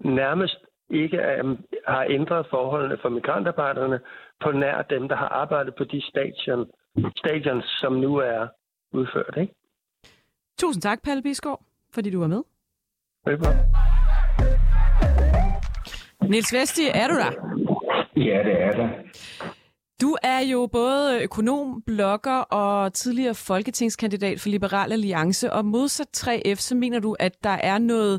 nærmest 0.00 0.58
ikke 0.90 1.16
er, 1.16 1.56
har 1.86 2.06
ændret 2.10 2.46
forholdene 2.50 2.98
for 3.02 3.08
migrantarbejderne 3.08 4.00
på 4.42 4.52
nær 4.52 4.82
dem, 4.82 5.08
der 5.08 5.16
har 5.16 5.28
arbejdet 5.28 5.74
på 5.74 5.84
de 5.84 6.02
stadion, 6.02 6.70
stadions, 7.16 7.64
som 7.80 7.92
nu 7.92 8.16
er 8.16 8.48
udført. 8.92 9.34
Ikke? 9.36 9.54
Tusind 10.58 10.82
tak, 10.82 11.02
Palle 11.02 11.22
Bisgaard, 11.22 11.62
fordi 11.94 12.10
du 12.10 12.20
var 12.20 12.26
med. 12.26 12.42
Velkommen. 13.26 13.64
Niels 16.22 16.54
Vesti, 16.54 16.82
er 16.94 17.08
du 17.08 17.14
der? 17.14 17.32
Ja, 18.16 18.42
det 18.48 18.62
er 18.62 18.72
der. 18.72 18.88
Du 20.04 20.16
er 20.22 20.40
jo 20.52 20.68
både 20.72 21.22
økonom, 21.24 21.82
blogger 21.86 22.40
og 22.62 22.92
tidligere 22.92 23.34
folketingskandidat 23.48 24.40
for 24.40 24.48
Liberal 24.48 24.92
Alliance, 24.92 25.52
og 25.52 25.64
modsat 25.64 26.10
3F, 26.16 26.58
så 26.68 26.74
mener 26.74 27.00
du, 27.00 27.16
at 27.20 27.34
der 27.44 27.56
er 27.72 27.78
noget 27.78 28.16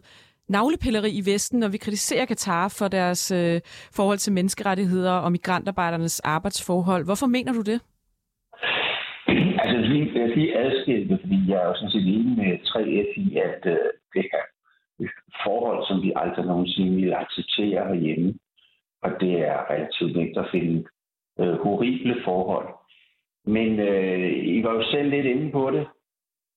navlepilleri 0.50 1.12
i 1.12 1.26
Vesten, 1.32 1.60
når 1.60 1.68
vi 1.68 1.78
kritiserer 1.78 2.26
Katar 2.26 2.76
for 2.80 2.88
deres 2.88 3.32
øh, 3.32 3.62
forhold 3.96 4.18
til 4.18 4.34
menneskerettigheder 4.34 5.12
og 5.12 5.32
migrantarbejdernes 5.32 6.20
arbejdsforhold. 6.20 7.06
Hvorfor 7.06 7.28
mener 7.28 7.54
du 7.54 7.62
det? 7.62 7.80
Altså, 9.62 9.78
lige, 9.78 10.12
jeg 10.16 10.24
vil 10.28 10.38
lige 10.38 10.58
adskille 10.58 11.10
det, 11.10 11.20
fordi 11.22 11.38
jeg 11.48 11.58
er 11.62 11.68
jo 11.68 11.76
sådan 11.76 11.92
set 11.92 12.08
enig 12.16 12.38
med 12.38 12.52
3F 12.70 13.12
i, 13.26 13.38
at 13.48 13.62
øh, 13.66 13.78
det 14.14 14.26
er 14.34 14.44
et 15.04 15.10
forhold, 15.44 15.88
som 15.88 16.02
vi 16.02 16.14
aldrig 16.16 16.46
nogensinde 16.46 16.96
vil 17.02 17.14
acceptere 17.14 17.88
herhjemme. 17.88 18.34
Og 19.04 19.12
det 19.22 19.34
er 19.50 19.58
relativt 19.72 20.16
nemt 20.18 20.38
at 20.38 20.50
finde 20.52 20.84
øh, 21.40 21.54
horrible 21.54 22.24
forhold. 22.24 22.70
Men 23.46 23.80
øh, 23.80 24.32
I 24.46 24.64
var 24.64 24.74
jo 24.74 24.84
selv 24.92 25.10
lidt 25.10 25.26
inde 25.26 25.52
på 25.52 25.72
det, 25.72 25.88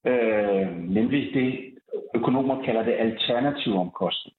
øh, 0.06 0.76
nemlig 0.76 1.34
det, 1.34 1.74
økonomer 2.14 2.64
kalder 2.64 2.82
det 2.82 2.92
alternativ 2.92 3.74
omkostning. 3.74 4.36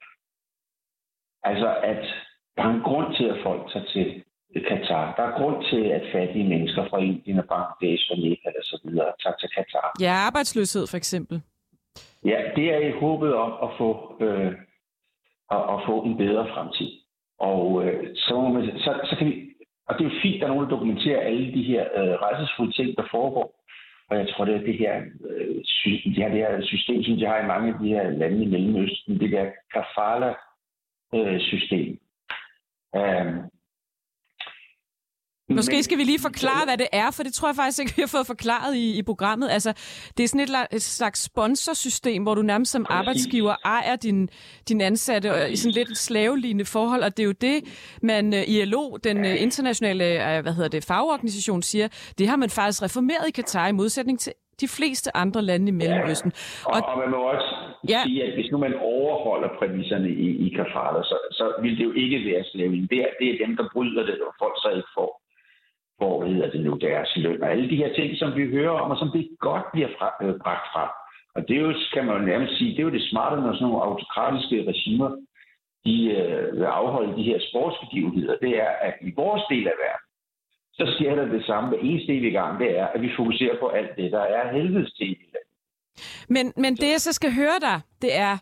Altså, 1.44 1.76
at 1.84 2.06
der 2.58 2.64
er 2.64 2.74
en 2.74 2.82
grund 2.82 3.16
til, 3.16 3.26
at 3.26 3.44
folk 3.44 3.72
tager 3.72 3.86
til 3.86 4.24
Katar. 4.68 5.16
Der 5.16 5.24
er 5.24 5.38
grund 5.40 5.66
til, 5.72 5.84
at 5.98 6.04
fattige 6.14 6.50
mennesker 6.50 6.90
fra 6.90 6.98
Indien 7.00 7.40
og 7.40 7.46
Bangladesh 7.46 8.12
og 8.12 8.18
Nepal 8.18 8.54
og 8.58 8.64
så 8.64 8.80
videre 8.84 9.12
tager 9.24 9.36
til 9.36 9.50
Katar. 9.56 9.96
Ja, 10.02 10.14
arbejdsløshed 10.28 10.88
for 10.88 10.98
eksempel. 10.98 11.42
Ja, 12.26 12.40
det 12.56 12.74
er 12.74 12.80
i 12.80 12.92
håbet 12.92 13.36
om 13.36 13.52
at 13.64 13.70
få, 13.78 14.18
øh, 14.20 14.52
at, 15.52 15.62
at 15.74 15.80
få 15.88 16.04
en 16.04 16.18
bedre 16.18 16.48
fremtid. 16.54 16.92
Og 17.40 17.86
øh, 17.86 18.16
så, 18.16 18.36
så, 18.78 19.00
så 19.10 19.16
kan 19.18 19.28
vi, 19.28 19.45
og 19.88 19.96
det 19.96 20.02
er 20.06 20.10
jo 20.10 20.20
fint, 20.22 20.36
at 20.36 20.42
der 20.42 20.48
er 20.48 20.52
nogen, 20.54 20.64
der 20.64 20.70
dokumenterer 20.76 21.20
alle 21.20 21.54
de 21.54 21.64
her 21.64 21.84
øh, 22.00 22.14
rejsesfulde 22.26 22.72
ting, 22.74 22.98
der 22.98 23.04
foregår. 23.12 23.62
Og 24.10 24.18
jeg 24.18 24.28
tror, 24.30 24.46
det 24.46 24.56
er 24.56 24.60
det 24.60 24.78
her, 24.78 25.02
øh, 25.30 25.56
sy- 25.64 26.04
de 26.06 26.12
her, 26.22 26.30
det 26.30 26.38
her 26.38 26.62
system, 26.62 27.04
som 27.04 27.16
de 27.18 27.26
har 27.26 27.40
i 27.44 27.48
mange 27.48 27.74
af 27.74 27.80
de 27.82 27.88
her 27.88 28.10
lande 28.10 28.44
i 28.44 28.48
Mellemøsten, 28.48 29.20
det 29.20 29.32
der 29.32 29.52
kafala-system. 29.74 32.00
Øh, 32.96 33.34
Måske 35.50 35.84
skal 35.84 35.98
vi 35.98 36.04
lige 36.04 36.20
forklare, 36.22 36.66
hvad 36.66 36.78
det 36.78 36.88
er, 36.94 37.12
for 37.12 37.24
det 37.24 37.34
tror 37.34 37.48
jeg 37.48 37.56
faktisk 37.56 37.80
ikke, 37.80 37.94
vi 37.96 38.02
har 38.02 38.08
fået 38.08 38.28
forklaret 38.28 38.76
i, 38.76 38.98
i 39.00 39.04
programmet. 39.04 39.50
Altså, 39.50 39.74
det 40.18 40.24
er 40.24 40.28
sådan 40.28 40.42
et, 40.42 40.76
et 40.78 40.82
slags 40.82 41.24
sponsorsystem, 41.24 42.24
hvor 42.24 42.36
du 42.36 42.42
nærmest 42.42 42.72
som 42.72 42.86
arbejdsgiver 42.90 43.56
ejer 43.66 43.96
din, 43.96 44.30
din 44.70 44.82
ansatte 44.82 45.34
og 45.34 45.52
i 45.52 45.56
sådan 45.56 45.74
lidt 45.74 45.90
et 45.90 45.98
slavelignende 45.98 46.66
forhold, 46.66 47.04
og 47.04 47.18
det 47.18 47.24
er 47.24 47.28
jo 47.28 47.32
det, 47.32 47.58
man 48.02 48.34
øh, 48.34 48.44
ILO, 48.48 48.98
den 49.04 49.26
øh, 49.26 49.42
internationale 49.42 50.06
øh, 50.36 50.42
hvad 50.44 50.54
hedder 50.54 50.70
det, 50.70 50.86
fagorganisation, 50.86 51.62
siger, 51.62 51.88
det 52.18 52.28
har 52.28 52.36
man 52.36 52.50
faktisk 52.50 52.84
reformeret 52.84 53.28
i 53.28 53.32
Katar 53.32 53.68
i 53.68 53.72
modsætning 53.72 54.20
til 54.20 54.34
de 54.62 54.68
fleste 54.68 55.18
andre 55.18 55.42
lande 55.42 55.68
i 55.68 55.72
Mellemøsten. 55.72 56.32
Og, 56.66 56.72
Og- 56.76 56.86
og 56.90 56.98
man 57.00 57.10
må 57.12 57.18
også 57.18 57.50
Ja. 57.90 57.92
ja. 57.94 58.04
sige, 58.06 58.24
at 58.24 58.34
hvis 58.34 58.52
nu 58.52 58.58
man 58.58 58.74
overholder 58.74 59.50
præmisserne 59.60 60.10
i, 60.10 60.28
i 60.46 60.50
kafala, 60.58 61.00
så, 61.12 61.18
så 61.32 61.46
vil 61.62 61.78
det 61.78 61.84
jo 61.84 61.94
ikke 62.04 62.18
være 62.32 62.44
slaving. 62.52 62.90
Det 62.90 63.00
er, 63.06 63.10
det 63.20 63.28
er 63.34 63.46
dem, 63.46 63.52
der 63.58 63.66
bryder 63.74 64.04
det, 64.10 64.18
og 64.28 64.34
folk 64.44 64.56
så 64.64 64.70
ikke 64.78 64.92
får, 64.98 65.10
hvor 65.98 66.26
hedder 66.26 66.50
det 66.52 66.62
nu, 66.62 66.74
deres 66.82 67.12
løn. 67.16 67.44
Og 67.44 67.52
alle 67.52 67.70
de 67.70 67.76
her 67.76 67.94
ting, 67.94 68.18
som 68.18 68.36
vi 68.36 68.52
hører 68.56 68.80
om, 68.82 68.92
og 68.92 68.98
som 68.98 69.12
det 69.12 69.30
godt 69.40 69.66
bliver 69.74 69.90
fra, 69.98 70.08
øh, 70.24 70.40
bragt 70.44 70.68
frem. 70.74 70.90
Og 71.36 71.48
det 71.48 71.58
er 71.58 71.62
jo, 71.62 71.74
kan 71.94 72.06
man 72.06 72.16
jo 72.18 72.26
nærmest 72.26 72.58
sige, 72.58 72.72
det 72.72 72.80
er 72.80 72.90
jo 72.90 72.98
det 72.98 73.10
smarte, 73.10 73.42
når 73.42 73.54
sådan 73.54 73.68
nogle 73.68 73.84
autokratiske 73.84 74.66
regimer, 74.72 75.10
de 75.86 75.96
øh, 76.20 76.58
vil 76.60 76.66
afholde 76.80 77.18
de 77.18 77.24
her 77.24 77.40
sportsbegivenheder. 77.50 78.36
Det 78.38 78.54
er, 78.66 78.72
at 78.88 78.94
i 79.02 79.12
vores 79.16 79.44
del 79.50 79.68
af 79.68 79.78
verden, 79.86 80.06
så 80.74 80.94
sker 80.96 81.16
der 81.16 81.26
det 81.26 81.46
samme 81.46 81.70
hver 81.70 81.80
eneste 81.80 82.14
i 82.16 82.32
gang, 82.32 82.60
det 82.60 82.78
er, 82.80 82.88
at 82.88 83.02
vi 83.02 83.10
fokuserer 83.18 83.60
på 83.60 83.68
alt 83.68 83.98
det, 83.98 84.12
der 84.12 84.22
er 84.38 84.54
helvedes 84.54 84.94
til. 84.94 85.18
Men, 86.30 86.54
men 86.58 86.76
det, 86.76 86.90
jeg 86.92 87.02
så 87.02 87.14
skal 87.14 87.32
høre 87.34 87.60
dig, 87.62 87.82
det 88.02 88.18
er, 88.18 88.38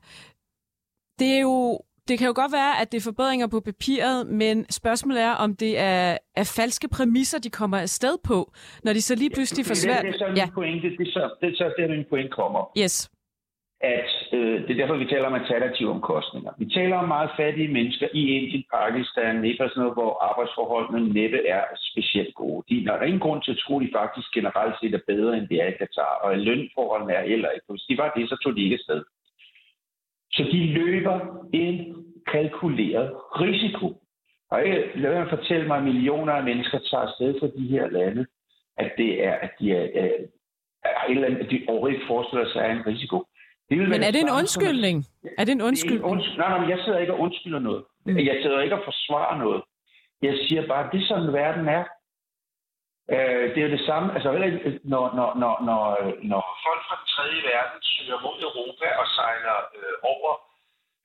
det 1.20 1.28
er 1.38 1.42
jo, 1.42 1.80
det 2.08 2.16
kan 2.20 2.28
jo 2.28 2.34
godt 2.42 2.52
være, 2.52 2.74
at 2.82 2.92
det 2.92 2.98
er 2.98 3.06
forbedringer 3.12 3.48
på 3.48 3.60
papiret, 3.60 4.28
men 4.28 4.56
spørgsmålet 4.72 5.22
er, 5.22 5.32
om 5.46 5.56
det 5.56 5.80
er, 5.80 6.18
er 6.42 6.54
falske 6.58 6.88
præmisser, 6.96 7.40
de 7.40 7.50
kommer 7.50 7.78
afsted 7.78 8.16
på, 8.30 8.38
når 8.84 8.94
de 8.94 9.02
så 9.02 9.16
lige 9.16 9.30
pludselig 9.36 9.66
får 9.66 9.78
Det, 9.80 9.84
svært. 9.86 10.04
det, 10.06 10.10
er 10.16 10.18
så 10.18 10.28
Ja, 10.42 10.48
pointe, 10.54 10.88
det 10.98 11.08
er 11.08 11.12
så, 11.12 11.24
det 11.42 11.48
er 11.52 11.56
så 11.56 11.74
der, 11.78 11.88
min 11.88 12.06
pointe 12.10 12.30
kommer. 12.30 12.62
yes. 12.84 12.96
at 14.00 14.14
øh, 14.40 14.56
det 14.66 14.72
er 14.74 14.80
derfor, 14.82 14.98
vi 15.04 15.06
taler 15.14 15.28
om 15.32 15.34
alternative 15.42 15.90
omkostninger. 15.98 16.52
Vi 16.62 16.66
taler 16.78 16.96
om 17.04 17.08
meget 17.16 17.32
fattige 17.40 17.74
mennesker 17.78 18.08
i 18.20 18.22
Indien, 18.38 18.64
Pakistan, 18.78 19.36
Nepal, 19.44 19.70
sådan 19.70 19.82
noget, 19.84 19.98
hvor 20.00 20.12
arbejdsforholdene 20.30 21.02
næppe 21.18 21.40
er 21.58 21.64
specielt 21.92 22.34
gode. 22.42 22.60
De, 22.70 22.76
er 22.92 23.02
ingen 23.10 23.26
grund 23.26 23.42
til 23.44 23.52
at 23.56 23.62
tro, 23.64 23.74
at 23.80 23.84
de 23.86 23.92
faktisk 24.02 24.28
generelt 24.38 24.76
set 24.82 24.94
er 25.00 25.04
bedre, 25.12 25.32
end 25.38 25.48
de 25.50 25.56
er 25.64 25.68
i 25.72 25.78
Katar, 25.82 26.14
og 26.24 26.30
lønforholdene 26.48 27.14
er 27.20 27.26
heller 27.34 27.50
ikke. 27.56 27.66
Hvis 27.70 27.88
de 27.90 27.98
var 28.02 28.10
det, 28.16 28.30
så 28.32 28.36
tog 28.44 28.52
de 28.56 28.64
ikke 28.66 28.80
afsted. 28.82 29.00
Så 30.34 30.44
de 30.52 30.74
løber 30.74 31.20
en 31.54 31.96
kalkuleret 32.32 33.12
risiko. 33.32 33.88
Og 34.52 34.60
jeg 34.70 34.92
lad 34.96 35.14
mig 35.20 35.30
fortælle 35.30 35.68
mig, 35.68 35.78
at 35.78 35.84
millioner 35.84 36.34
af 36.34 36.44
mennesker 36.44 36.80
tager 36.80 37.04
afsted 37.04 37.40
fra 37.40 37.48
de 37.58 37.68
her 37.68 37.90
lande, 37.90 38.26
at 38.78 38.92
det 38.98 39.26
er, 39.26 39.34
at 39.34 39.52
de 39.60 39.72
er, 39.72 39.88
er, 40.02 40.10
er, 40.84 41.04
eller 41.10 41.28
andet, 41.28 41.40
at 41.40 41.52
de 41.52 41.66
overhovedet 41.68 41.96
ikke 41.96 42.08
forestiller 42.08 42.48
sig, 42.54 42.60
er 42.60 42.72
en 42.72 42.88
risiko. 42.88 43.18
Det 43.70 43.78
Men 43.78 44.04
er 44.04 44.12
det 44.12 44.22
en 44.22 44.36
undskyldning? 44.40 45.06
Er 45.38 45.44
det 45.46 45.52
en 45.52 45.62
undskyldning? 45.62 46.04
Det 46.04 46.12
undskyld... 46.12 46.38
nej, 46.38 46.58
nej, 46.58 46.70
jeg 46.70 46.80
sidder 46.86 47.00
ikke 47.00 47.14
og 47.14 47.20
undskylder 47.20 47.60
noget. 47.60 47.84
Mm. 48.06 48.18
Jeg 48.18 48.38
sidder 48.42 48.62
ikke 48.62 48.76
og 48.76 48.84
forsvarer 48.86 49.38
noget. 49.38 49.62
Jeg 50.22 50.36
siger 50.48 50.68
bare, 50.68 50.86
at 50.86 50.92
det 50.92 51.02
er 51.02 51.08
sådan, 51.08 51.34
verden 51.34 51.68
er. 51.68 51.84
Øh, 53.12 53.46
det 53.52 53.58
er 53.58 53.68
jo 53.68 53.76
det 53.78 53.86
samme, 53.90 54.14
altså 54.16 54.30
når, 54.84 55.06
når, 55.18 55.30
når, 55.42 55.54
når, 55.68 55.84
når 56.32 56.42
folk 56.66 56.82
fra 56.88 56.96
den 57.00 57.08
tredje 57.14 57.40
verden 57.52 57.80
søger 57.82 58.20
mod 58.26 58.38
Europa 58.50 58.88
og 59.02 59.08
sejler 59.18 59.58
øh, 59.78 59.96
over, 60.14 60.32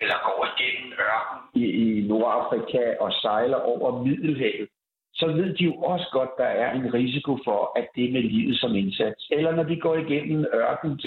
eller 0.02 0.16
går 0.26 0.40
igennem 0.52 0.92
ørken 1.08 1.38
i, 1.62 1.64
i 1.82 2.08
Nordafrika 2.08 2.84
og 3.00 3.12
sejler 3.12 3.60
over 3.72 3.88
Middelhavet, 4.04 4.68
så 5.14 5.26
ved 5.26 5.54
de 5.56 5.64
jo 5.64 5.74
også 5.74 6.08
godt, 6.12 6.30
der 6.38 6.50
er 6.62 6.72
en 6.72 6.94
risiko 6.94 7.38
for, 7.44 7.78
at 7.78 7.86
det 7.94 8.04
er 8.04 8.12
med 8.12 8.22
livet 8.22 8.60
som 8.60 8.74
indsats. 8.74 9.22
Eller 9.30 9.52
når 9.56 9.62
de 9.62 9.80
går 9.80 9.94
igennem 9.94 10.46
ørken 10.54 11.00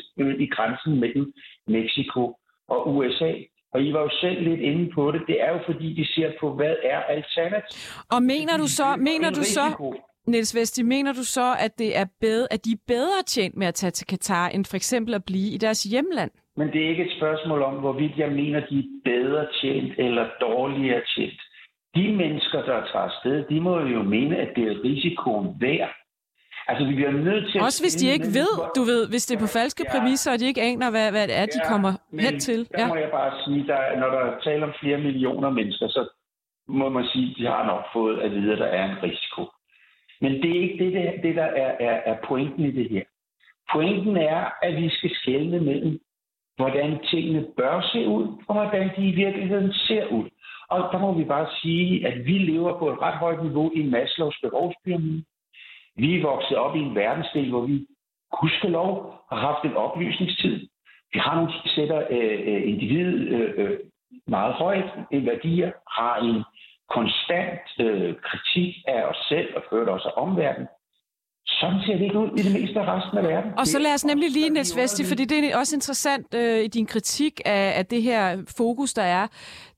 i 0.46 0.48
grænsen 0.56 1.00
mellem 1.00 1.34
Mexico 1.68 2.38
og 2.68 2.96
USA. 2.96 3.34
Og 3.74 3.82
I 3.82 3.94
var 3.94 4.02
jo 4.02 4.10
selv 4.22 4.42
lidt 4.42 4.60
inde 4.60 4.92
på 4.96 5.12
det. 5.12 5.22
Det 5.28 5.42
er 5.42 5.52
jo 5.56 5.60
fordi, 5.66 5.94
de 5.94 6.06
ser 6.14 6.32
på, 6.40 6.54
hvad 6.54 6.76
er 6.84 7.00
alternativet. 7.00 8.06
Og 8.12 8.24
mener 8.24 8.58
du 8.58 8.68
så, 8.68 8.96
mener 8.96 9.30
du 9.30 9.44
så, 9.44 9.66
Niels 10.28 10.56
Vesti, 10.56 10.84
mener 10.84 11.14
du 11.14 11.24
så, 11.24 11.56
at, 11.60 11.80
det 11.80 11.98
er 11.98 12.06
bedre, 12.20 12.48
at 12.54 12.66
de 12.66 12.72
er 12.72 12.84
bedre 12.88 13.24
tjent 13.28 13.58
med 13.58 13.68
at 13.68 13.74
tage 13.74 13.92
til 13.92 14.08
Katar, 14.08 14.48
end 14.50 14.66
for 14.66 14.76
eksempel 14.76 15.14
at 15.14 15.26
blive 15.26 15.50
i 15.56 15.58
deres 15.58 15.84
hjemland? 15.84 16.32
Men 16.58 16.68
det 16.68 16.86
er 16.86 16.90
ikke 16.90 17.06
et 17.06 17.18
spørgsmål 17.18 17.62
om, 17.62 17.76
hvorvidt 17.76 18.18
jeg 18.18 18.32
mener, 18.32 18.60
de 18.60 18.80
er 18.80 18.90
bedre 19.06 19.48
tjent 19.62 19.94
eller 19.98 20.26
dårligere 20.42 21.02
tjent. 21.16 21.42
De 21.96 22.16
mennesker, 22.16 22.60
der 22.60 22.80
tager 22.92 23.06
afsted, 23.10 23.46
de 23.50 23.62
må 23.62 23.80
jo 23.80 24.04
mene, 24.04 24.38
at 24.38 24.50
det 24.56 24.64
er 24.64 24.84
risikoen 24.84 25.48
værd. 25.62 25.90
Altså, 26.68 26.86
vi 26.86 26.96
bliver 26.96 27.12
nødt 27.12 27.52
til 27.52 27.62
Også 27.62 27.84
hvis 27.84 27.96
de 27.96 28.08
ikke 28.16 28.30
ved, 28.40 28.54
du 28.76 28.82
ved, 28.92 29.10
hvis 29.10 29.26
det 29.26 29.36
er 29.36 29.40
på 29.40 29.52
falske 29.60 29.84
ja, 29.86 29.92
præmisser, 29.92 30.32
og 30.34 30.40
de 30.40 30.46
ikke 30.46 30.62
aner, 30.62 30.90
hvad, 30.92 31.12
hvad 31.12 31.28
det 31.28 31.38
er, 31.38 31.46
de 31.46 31.62
ja, 31.64 31.70
kommer 31.72 31.92
hen 32.26 32.40
til. 32.40 32.60
Der 32.72 32.82
ja. 32.82 32.88
må 32.88 32.96
jeg 32.96 33.12
bare 33.12 33.32
sige, 33.44 33.68
der, 33.68 34.00
når 34.00 34.10
der 34.18 34.40
taler 34.44 34.68
om 34.68 34.74
flere 34.82 34.98
millioner 34.98 35.50
mennesker, 35.50 35.88
så 35.88 36.02
må 36.68 36.90
man 36.90 37.06
sige, 37.14 37.28
at 37.32 37.36
de 37.38 37.46
har 37.46 37.66
nok 37.66 37.84
fået 37.94 38.20
at 38.20 38.32
vide, 38.32 38.52
at 38.54 38.58
der 38.58 38.66
er 38.80 38.86
en 38.92 38.98
risiko. 39.04 39.42
Men 40.22 40.32
det 40.32 40.50
er 40.58 40.62
ikke 40.62 40.86
det, 40.86 40.94
det, 40.94 41.24
det 41.24 41.36
der 41.36 41.44
er, 41.44 41.72
er, 41.80 42.02
er 42.06 42.18
pointen 42.28 42.66
i 42.66 42.72
det 42.72 42.90
her. 42.90 43.04
Pointen 43.74 44.18
er, 44.18 44.46
at 44.62 44.82
vi 44.82 44.90
skal 44.90 45.12
skelne 45.14 45.60
mellem, 45.60 46.00
hvordan 46.56 47.00
tingene 47.12 47.48
bør 47.58 47.90
se 47.94 48.08
ud, 48.08 48.28
og 48.48 48.54
hvordan 48.56 48.92
de 48.98 49.08
i 49.08 49.16
virkeligheden 49.16 49.74
ser 49.74 50.06
ud. 50.06 50.30
Og 50.70 50.80
der 50.92 51.00
må 51.00 51.14
vi 51.14 51.24
bare 51.24 51.48
sige, 51.62 52.08
at 52.08 52.26
vi 52.26 52.38
lever 52.38 52.80
på 52.80 52.90
et 52.92 53.02
ret 53.02 53.18
højt 53.18 53.44
niveau 53.44 53.72
i 53.76 53.84
Maslows 53.84 54.40
behovspyramide. 54.42 55.24
Vi 55.96 56.18
er 56.18 56.22
vokset 56.22 56.58
op 56.58 56.76
i 56.76 56.80
en 56.80 56.96
verdensdel, 56.96 57.50
hvor 57.50 57.62
vi 57.62 57.86
gudskelov 58.40 59.16
har 59.32 59.40
haft 59.40 59.66
en 59.66 59.78
oplysningstid. 59.78 60.68
Vi 61.14 61.20
har 61.20 61.36
nogle 61.36 61.52
sætter 61.66 62.08
øh, 62.10 62.40
øh 62.48 62.62
individet 62.72 63.28
øh, 63.28 63.54
øh, 63.58 63.80
meget 64.28 64.54
højt 64.54 64.90
i 65.12 65.26
værdier, 65.26 65.72
har 66.00 66.16
en 66.18 66.44
konstant 66.96 67.66
øh, 67.86 68.16
kritik 68.28 68.74
af 68.88 69.02
os 69.12 69.20
selv 69.30 69.50
og 69.58 69.62
ført 69.70 69.88
også 69.96 70.08
af 70.10 70.22
omverdenen. 70.26 70.68
Sådan 71.60 71.80
ser 71.86 71.94
det 71.94 72.04
ikke 72.04 72.20
ud 72.20 72.32
i 72.40 72.42
det 72.48 72.54
meste 72.62 72.80
af 72.80 72.86
resten 72.96 73.18
af 73.18 73.24
verden. 73.24 73.52
Og 73.58 73.68
så 73.68 73.80
lad 73.80 73.94
os 73.94 74.06
nemlig 74.06 74.30
lige, 74.32 74.50
Niels 74.50 74.78
Vesti, 74.78 75.04
fordi 75.06 75.26
det 75.26 75.38
er 75.46 75.58
også 75.58 75.76
interessant 75.76 76.34
øh, 76.34 76.64
i 76.64 76.68
din 76.68 76.86
kritik 76.86 77.42
af, 77.46 77.74
af 77.78 77.86
det 77.86 78.02
her 78.02 78.38
fokus, 78.58 78.94
der 78.94 79.04
er 79.04 79.28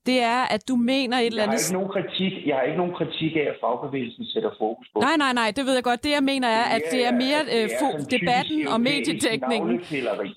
det 0.06 0.22
er, 0.22 0.40
at 0.54 0.68
du 0.68 0.76
mener 0.76 1.16
et 1.18 1.26
eller 1.26 1.42
andet... 1.42 1.58
Jeg 1.60 1.64
har 1.64 1.66
ikke 1.66 1.78
nogen 1.80 1.92
kritik, 1.96 2.32
jeg 2.46 2.54
har 2.56 2.62
ikke 2.62 2.78
nogen 2.82 2.94
kritik 3.00 3.32
af, 3.36 3.46
at 3.52 3.56
fagbevægelsen 3.62 4.24
sætter 4.26 4.50
fokus 4.58 4.86
på. 4.92 4.98
Nej, 5.00 5.16
nej, 5.16 5.32
nej, 5.32 5.50
det 5.56 5.66
ved 5.66 5.74
jeg 5.74 5.84
godt. 5.84 6.04
Det, 6.04 6.10
jeg 6.10 6.24
mener, 6.32 6.48
er, 6.48 6.64
at 6.76 6.82
det 6.92 7.06
er 7.06 7.12
mere 7.12 7.40
det 7.50 7.60
er, 7.60 7.64
øh, 7.64 8.00
det 8.00 8.12
er 8.12 8.18
debatten 8.18 8.68
og 8.68 8.80
mediedækningen. 8.80 9.80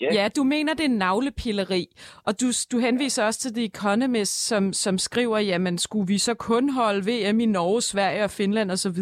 Ja. 0.01 0.13
ja, 0.13 0.27
du 0.37 0.43
mener, 0.43 0.73
det 0.73 0.85
er 0.85 0.89
navlepilleri. 0.89 1.83
Og 2.25 2.41
du, 2.41 2.47
du 2.71 2.79
henviser 2.79 3.23
også 3.23 3.39
til 3.39 3.53
The 3.53 3.65
Economist, 3.65 4.47
som, 4.47 4.73
som 4.73 4.97
skriver, 4.97 5.39
jamen, 5.39 5.77
skulle 5.77 6.07
vi 6.07 6.17
så 6.17 6.33
kun 6.33 6.69
holde 6.69 7.01
VM 7.09 7.39
i 7.39 7.45
Norge, 7.45 7.81
Sverige 7.81 8.23
og 8.23 8.31
Finland 8.31 8.71
osv.? 8.71 8.99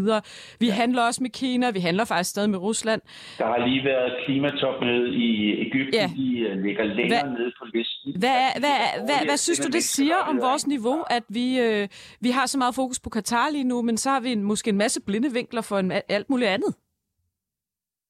Vi 0.59 0.67
ja. 0.67 0.73
handler 0.73 1.01
også 1.01 1.23
med 1.23 1.29
Kina, 1.29 1.71
vi 1.71 1.79
handler 1.79 2.05
faktisk 2.05 2.29
stadig 2.29 2.49
med 2.49 2.59
Rusland. 2.59 3.01
Der 3.37 3.45
har 3.45 3.67
lige 3.67 3.85
været 3.85 4.13
klimatopmøde 4.25 5.15
i 5.15 5.29
Ægypten, 5.65 5.93
ja. 5.93 6.09
de 6.17 6.39
øh, 6.39 6.63
ligger 6.63 6.83
længere 6.83 7.21
hvad, 7.21 7.37
nede 7.39 7.51
på 7.59 7.65
listen. 7.73 8.11
Hvad, 8.19 8.29
hvad, 8.59 8.75
hvad, 8.75 8.75
hvad, 9.05 9.15
hvad, 9.15 9.25
hvad 9.27 9.37
synes 9.37 9.59
du, 9.59 9.69
det 9.77 9.83
siger 9.83 10.15
om 10.29 10.35
vores 10.41 10.54
vores 10.55 10.67
niveau, 10.75 10.99
at 11.17 11.25
vi, 11.39 11.47
øh, 11.65 11.83
vi 12.25 12.29
har 12.37 12.45
så 12.45 12.57
meget 12.57 12.75
fokus 12.81 12.99
på 13.05 13.09
Katar 13.15 13.47
lige 13.55 13.69
nu, 13.71 13.77
men 13.87 13.97
så 13.97 14.07
har 14.13 14.21
vi 14.25 14.29
en, 14.37 14.43
måske 14.51 14.69
en 14.69 14.81
masse 14.83 14.99
blinde 15.07 15.29
vinkler 15.39 15.63
for 15.69 15.77
en, 15.83 15.91
alt 16.15 16.29
muligt 16.29 16.49
andet. 16.55 16.71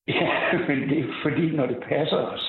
Ja, 0.08 0.58
men 0.68 0.78
det 0.90 0.98
er 1.00 1.10
fordi, 1.26 1.46
når 1.58 1.66
det 1.66 1.80
passer 1.90 2.22
os. 2.34 2.46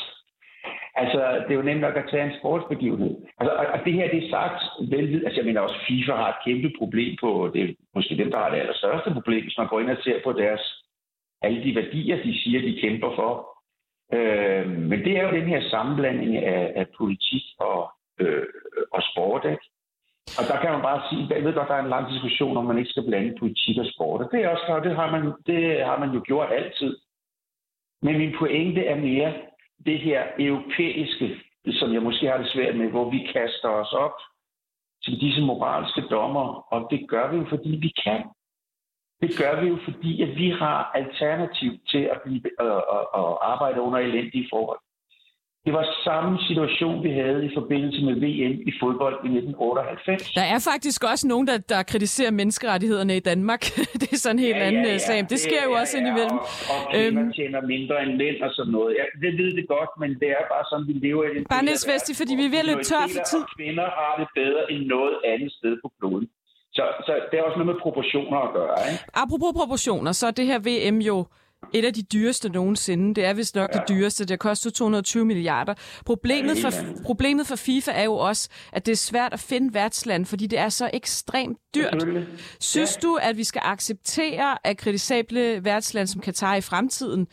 Altså, 1.02 1.20
det 1.44 1.50
er 1.52 1.61
jo 1.61 1.68
nemt 1.68 1.80
nok 1.87 1.96
at 1.96 2.09
tage 2.11 2.26
en 2.26 2.38
sportsbegivenhed. 2.38 3.14
Altså, 3.38 3.52
og 3.74 3.78
det 3.85 3.92
her, 3.92 4.09
det 4.14 4.20
er 4.24 4.30
sagt 4.30 4.61
velvid. 4.92 5.24
Altså, 5.24 5.38
jeg 5.40 5.46
mener 5.46 5.61
også, 5.61 5.78
FIFA 5.88 6.12
har 6.22 6.28
et 6.28 6.42
kæmpe 6.46 6.70
problem 6.78 7.16
på, 7.20 7.50
det 7.54 7.61
er 7.62 7.74
måske 7.94 8.20
dem, 8.22 8.30
der 8.30 8.38
har 8.38 8.50
det 8.50 8.61
allerstørste 8.62 9.11
problem, 9.16 9.42
hvis 9.42 9.59
man 9.59 9.68
går 9.68 9.80
ind 9.80 9.90
og 9.90 10.02
ser 10.04 10.18
på 10.24 10.32
deres, 10.32 10.62
alle 11.42 11.64
de 11.64 11.74
værdier, 11.74 12.16
de 12.26 12.32
siger, 12.42 12.61
de 12.61 12.80
kæmper 12.82 13.11
for. 13.20 13.32
Øh, 14.16 14.66
men 14.90 14.98
det 15.04 15.12
er 15.18 15.22
jo 15.26 15.37
den 15.38 15.48
her 15.52 15.62
sammenblanding 15.70 16.37
af, 16.37 16.72
af 16.80 16.87
politik 16.98 17.44
og, 17.59 17.80
øh, 18.20 18.46
og 18.92 19.02
sport, 19.11 19.44
ikke? 19.44 19.64
Og 20.38 20.44
der 20.48 20.60
kan 20.60 20.72
man 20.72 20.82
bare 20.82 21.02
sige, 21.08 21.34
jeg 21.34 21.44
ved 21.44 21.54
godt, 21.54 21.68
der 21.68 21.74
er 21.74 21.84
en 21.84 21.94
lang 21.96 22.12
diskussion, 22.12 22.56
om 22.56 22.64
man 22.64 22.78
ikke 22.78 22.90
skal 22.90 23.06
blande 23.06 23.38
politik 23.38 23.78
og 23.78 23.86
sport. 23.94 24.20
Og 24.22 24.28
det 24.32 24.38
er 24.40 24.48
også 24.48 24.64
klart, 24.66 24.84
det 24.84 24.96
har 24.96 25.10
man, 25.10 25.22
det 25.46 25.84
har 25.84 25.98
man 25.98 26.10
jo 26.16 26.20
gjort 26.24 26.52
altid. 26.52 26.96
Men 28.02 28.18
min 28.18 28.34
pointe 28.38 28.84
er 28.84 28.96
mere 28.96 29.34
det 29.86 29.98
her 29.98 30.22
europæiske, 30.38 31.40
som 31.70 31.92
jeg 31.94 32.02
måske 32.02 32.26
har 32.26 32.38
det 32.38 32.52
svært 32.52 32.76
med, 32.76 32.88
hvor 32.90 33.10
vi 33.10 33.18
kaster 33.32 33.68
os 33.68 33.92
op 33.92 34.16
til 35.04 35.20
disse 35.20 35.42
moralske 35.42 36.02
dommer, 36.10 36.46
og 36.72 36.88
det 36.90 37.08
gør 37.08 37.30
vi 37.30 37.36
jo, 37.36 37.46
fordi 37.48 37.68
vi 37.68 37.92
kan. 38.04 38.22
Det 39.22 39.30
gør 39.38 39.60
vi 39.60 39.68
jo, 39.68 39.78
fordi 39.84 40.22
at 40.22 40.36
vi 40.36 40.50
har 40.50 40.90
alternativ 40.94 41.72
til 41.90 42.02
at, 42.14 42.20
blive, 42.24 42.42
øh, 42.60 42.82
at 43.20 43.28
arbejde 43.52 43.80
under 43.80 43.98
elendige 43.98 44.48
forhold. 44.52 44.78
Det 45.66 45.74
var 45.79 45.85
samme 46.09 46.33
situation, 46.48 46.96
vi 47.07 47.12
havde 47.20 47.40
i 47.48 47.50
forbindelse 47.59 48.00
med 48.09 48.14
VM 48.24 48.55
i 48.70 48.72
fodbold 48.81 49.16
i 49.29 49.31
1998. 49.38 50.31
Der 50.38 50.46
er 50.55 50.61
faktisk 50.70 51.00
også 51.12 51.24
nogen, 51.33 51.46
der, 51.50 51.59
der 51.72 51.81
kritiserer 51.92 52.33
menneskerettighederne 52.40 53.14
i 53.20 53.22
Danmark. 53.31 53.62
det 54.00 54.09
er 54.14 54.20
sådan 54.24 54.38
en 54.38 54.44
helt 54.48 54.61
ja, 54.62 54.66
anden 54.68 54.85
ja, 54.88 54.94
øh, 54.94 55.00
ja. 55.00 55.09
sag. 55.09 55.18
Det, 55.22 55.31
det 55.31 55.40
sker 55.46 55.62
jo 55.68 55.72
ja, 55.74 55.81
også 55.81 55.94
ja, 55.94 56.00
indimellem. 56.00 56.38
Og, 56.38 56.46
og 56.72 56.81
øhm, 56.98 57.14
man 57.20 57.33
tjener 57.38 57.61
mindre 57.74 57.96
end 58.05 58.12
mænd 58.22 58.38
og 58.46 58.50
sådan 58.57 58.72
noget. 58.76 58.90
Ja, 58.98 59.05
det 59.22 59.33
ved 59.40 59.50
det 59.59 59.66
godt, 59.74 59.92
men 60.02 60.11
det 60.22 60.29
er 60.38 60.44
bare 60.55 60.64
sådan, 60.70 60.87
vi 60.90 60.94
lever 61.07 61.22
i 61.29 61.31
den 61.35 61.42
Bare 61.55 61.64
Vesti, 61.90 62.12
fordi 62.20 62.33
vi 62.40 62.44
er 62.48 62.52
ved 62.55 62.62
at 62.64 62.68
løbe 62.70 62.85
tør 62.90 63.05
for 63.16 63.22
tid. 63.33 63.42
Kvinder 63.57 63.88
har 63.98 64.12
det 64.20 64.29
bedre 64.40 64.62
end 64.72 64.83
noget 64.96 65.16
andet 65.33 65.50
sted 65.59 65.74
på 65.83 65.88
kloden. 65.98 66.26
Så, 66.76 66.85
så 67.07 67.12
det 67.31 67.37
er 67.38 67.44
også 67.48 67.59
noget 67.59 67.70
med 67.72 67.79
proportioner 67.87 68.38
at 68.46 68.50
gøre. 68.59 68.76
Ikke? 68.90 69.05
Apropos 69.22 69.52
proportioner, 69.61 70.12
så 70.20 70.24
er 70.31 70.35
det 70.38 70.46
her 70.50 70.59
VM 70.68 70.98
jo 71.11 71.16
et 71.74 71.85
af 71.85 71.94
de 71.94 72.02
dyreste 72.02 72.48
nogensinde. 72.48 73.14
Det 73.14 73.24
er 73.24 73.35
vist 73.35 73.55
nok 73.55 73.70
ja. 73.74 73.79
det 73.79 73.88
dyreste. 73.88 74.24
Det 74.24 74.38
koster 74.38 74.70
220 74.70 75.24
milliarder. 75.24 75.74
Problemet 76.07 76.59
for, 76.59 76.70
problemet 77.05 77.46
for 77.46 77.57
FIFA 77.57 77.92
er 77.92 78.05
jo 78.05 78.14
også, 78.14 78.50
at 78.72 78.87
det 78.87 78.92
er 78.92 78.96
svært 78.96 79.33
at 79.33 79.40
finde 79.40 79.74
værtsland, 79.74 80.26
fordi 80.26 80.46
det 80.46 80.59
er 80.59 80.68
så 80.68 80.90
ekstremt 80.92 81.59
dyrt. 81.74 82.07
Synes 82.61 82.98
ja. 83.02 83.09
du, 83.09 83.18
at 83.22 83.37
vi 83.37 83.44
skal 83.44 83.62
acceptere, 83.64 84.59
at 84.64 84.76
kritisable 84.76 85.64
værtsland 85.64 86.07
som 86.07 86.20
Katar 86.20 86.57
i 86.57 86.61
fremtiden 86.61 87.26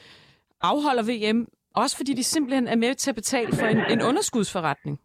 afholder 0.62 1.04
VM, 1.04 1.48
også 1.76 1.98
fordi 1.98 2.14
de 2.14 2.24
simpelthen 2.24 2.68
er 2.68 2.76
med 2.76 2.96
til 2.96 3.12
at 3.12 3.16
betale 3.16 3.52
for 3.60 3.66
en, 3.66 3.78
en 3.90 4.02
underskudsforretning? 4.02 5.00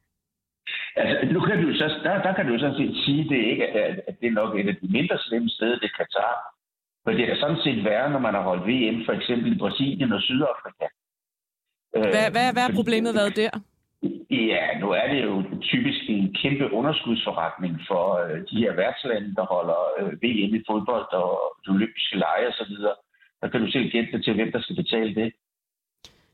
Altså, 0.96 1.32
nu 1.34 1.40
kan 1.40 1.62
du 1.62 1.74
så, 1.74 1.86
der, 2.04 2.22
der 2.22 2.34
kan 2.34 2.46
du 2.46 2.58
sådan 2.58 2.76
set 2.76 3.04
sige, 3.04 3.28
det 3.28 3.40
ikke, 3.50 3.66
at, 3.66 4.00
at 4.08 4.14
det 4.20 4.26
er 4.26 4.30
nok 4.42 4.58
et 4.58 4.68
af 4.68 4.76
de 4.82 4.88
mindre 4.92 5.18
slemme 5.18 5.48
steder, 5.48 5.78
det 5.78 5.90
Katar. 5.96 6.57
For 7.08 7.12
det 7.12 7.26
er 7.32 7.36
sådan 7.40 7.62
set 7.64 7.84
værre, 7.84 8.10
når 8.10 8.18
man 8.18 8.34
har 8.34 8.42
holdt 8.50 8.64
VM, 8.70 8.98
for 9.06 9.12
eksempel 9.12 9.52
i 9.52 9.58
Brasilien 9.58 10.12
og 10.12 10.22
Sydafrika. 10.22 10.86
Hvad, 11.90 12.30
hvad, 12.34 12.46
hvad 12.54 12.64
er 12.68 12.74
problemet 12.80 13.12
været 13.20 13.36
der? 13.36 13.52
Ja, 14.50 14.64
nu 14.82 14.88
er 15.00 15.06
det 15.12 15.20
jo 15.28 15.34
typisk 15.60 16.00
en 16.08 16.34
kæmpe 16.42 16.72
underskudsforretning 16.78 17.74
for 17.88 18.04
øh, 18.24 18.36
de 18.50 18.56
her 18.62 18.72
værtslande, 18.80 19.34
der 19.38 19.44
holder 19.54 19.80
øh, 19.98 20.12
VM 20.22 20.52
i 20.58 20.62
fodbold 20.68 21.08
og 21.22 21.30
de 21.62 21.70
olympiske 21.76 22.16
lege 22.24 22.48
osv. 22.48 22.74
Der 23.40 23.48
kan 23.48 23.60
du 23.60 23.70
selv 23.70 23.90
gætte 23.90 24.22
til, 24.22 24.34
hvem 24.34 24.52
der 24.52 24.60
skal 24.60 24.76
betale 24.76 25.14
det. 25.14 25.32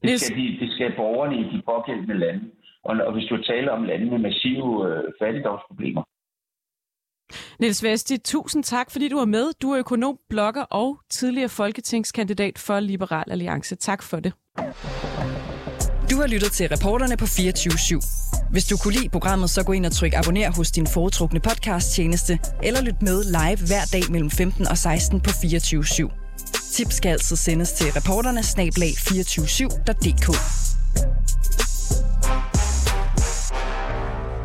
Det 0.03 0.21
skal, 0.21 0.37
de, 0.39 0.57
det 0.61 0.73
skal 0.73 0.97
borgerne 0.97 1.37
i 1.43 1.45
de 1.53 1.63
pågældende 1.71 2.19
lande. 2.25 2.45
Og, 2.85 2.95
og 3.07 3.13
hvis 3.13 3.29
du 3.29 3.37
taler 3.43 3.71
om 3.73 3.85
lande 3.85 4.07
med 4.11 4.19
massive 4.19 4.71
øh, 4.89 5.05
fattigdomsproblemer. 5.21 6.03
Niels 7.61 7.83
Vesti, 7.83 8.19
tusind 8.19 8.65
tak, 8.65 8.91
fordi 8.91 9.09
du 9.09 9.19
er 9.19 9.25
med. 9.25 9.53
Du 9.63 9.71
er 9.71 9.79
økonom, 9.79 10.17
blogger 10.31 10.63
og 10.63 10.99
tidligere 11.11 11.49
folketingskandidat 11.49 12.59
for 12.59 12.81
Liberal 12.81 13.25
Alliance. 13.31 13.75
Tak 13.75 14.03
for 14.03 14.21
det. 14.21 14.33
Du 16.11 16.17
har 16.17 16.27
lyttet 16.27 16.53
til 16.53 16.69
reporterne 16.69 17.17
på 17.17 17.27
24 17.27 17.73
/7. 17.73 18.51
Hvis 18.51 18.65
du 18.65 18.77
kunne 18.77 18.95
lide 18.95 19.09
programmet, 19.09 19.51
så 19.51 19.63
gå 19.65 19.73
ind 19.73 19.87
og 19.87 19.93
tryk 19.93 20.13
abonner 20.15 20.51
hos 20.51 20.71
din 20.71 20.87
foretrukne 20.87 21.41
podcast-tjeneste, 21.41 22.39
eller 22.63 22.81
lyt 22.81 23.03
med 23.03 23.25
live 23.25 23.67
hver 23.67 23.85
dag 23.93 24.03
mellem 24.11 24.31
15 24.31 24.69
og 24.69 24.79
16 24.79 25.21
på 25.21 25.31
24 25.31 25.83
/7. 25.83 26.11
Tips 26.73 26.95
skal 26.95 27.11
altså 27.11 27.37
sendes 27.37 27.73
til 27.73 27.87
reporterne 27.93 28.43
snablag 28.43 28.91
247.dk. 28.91 30.74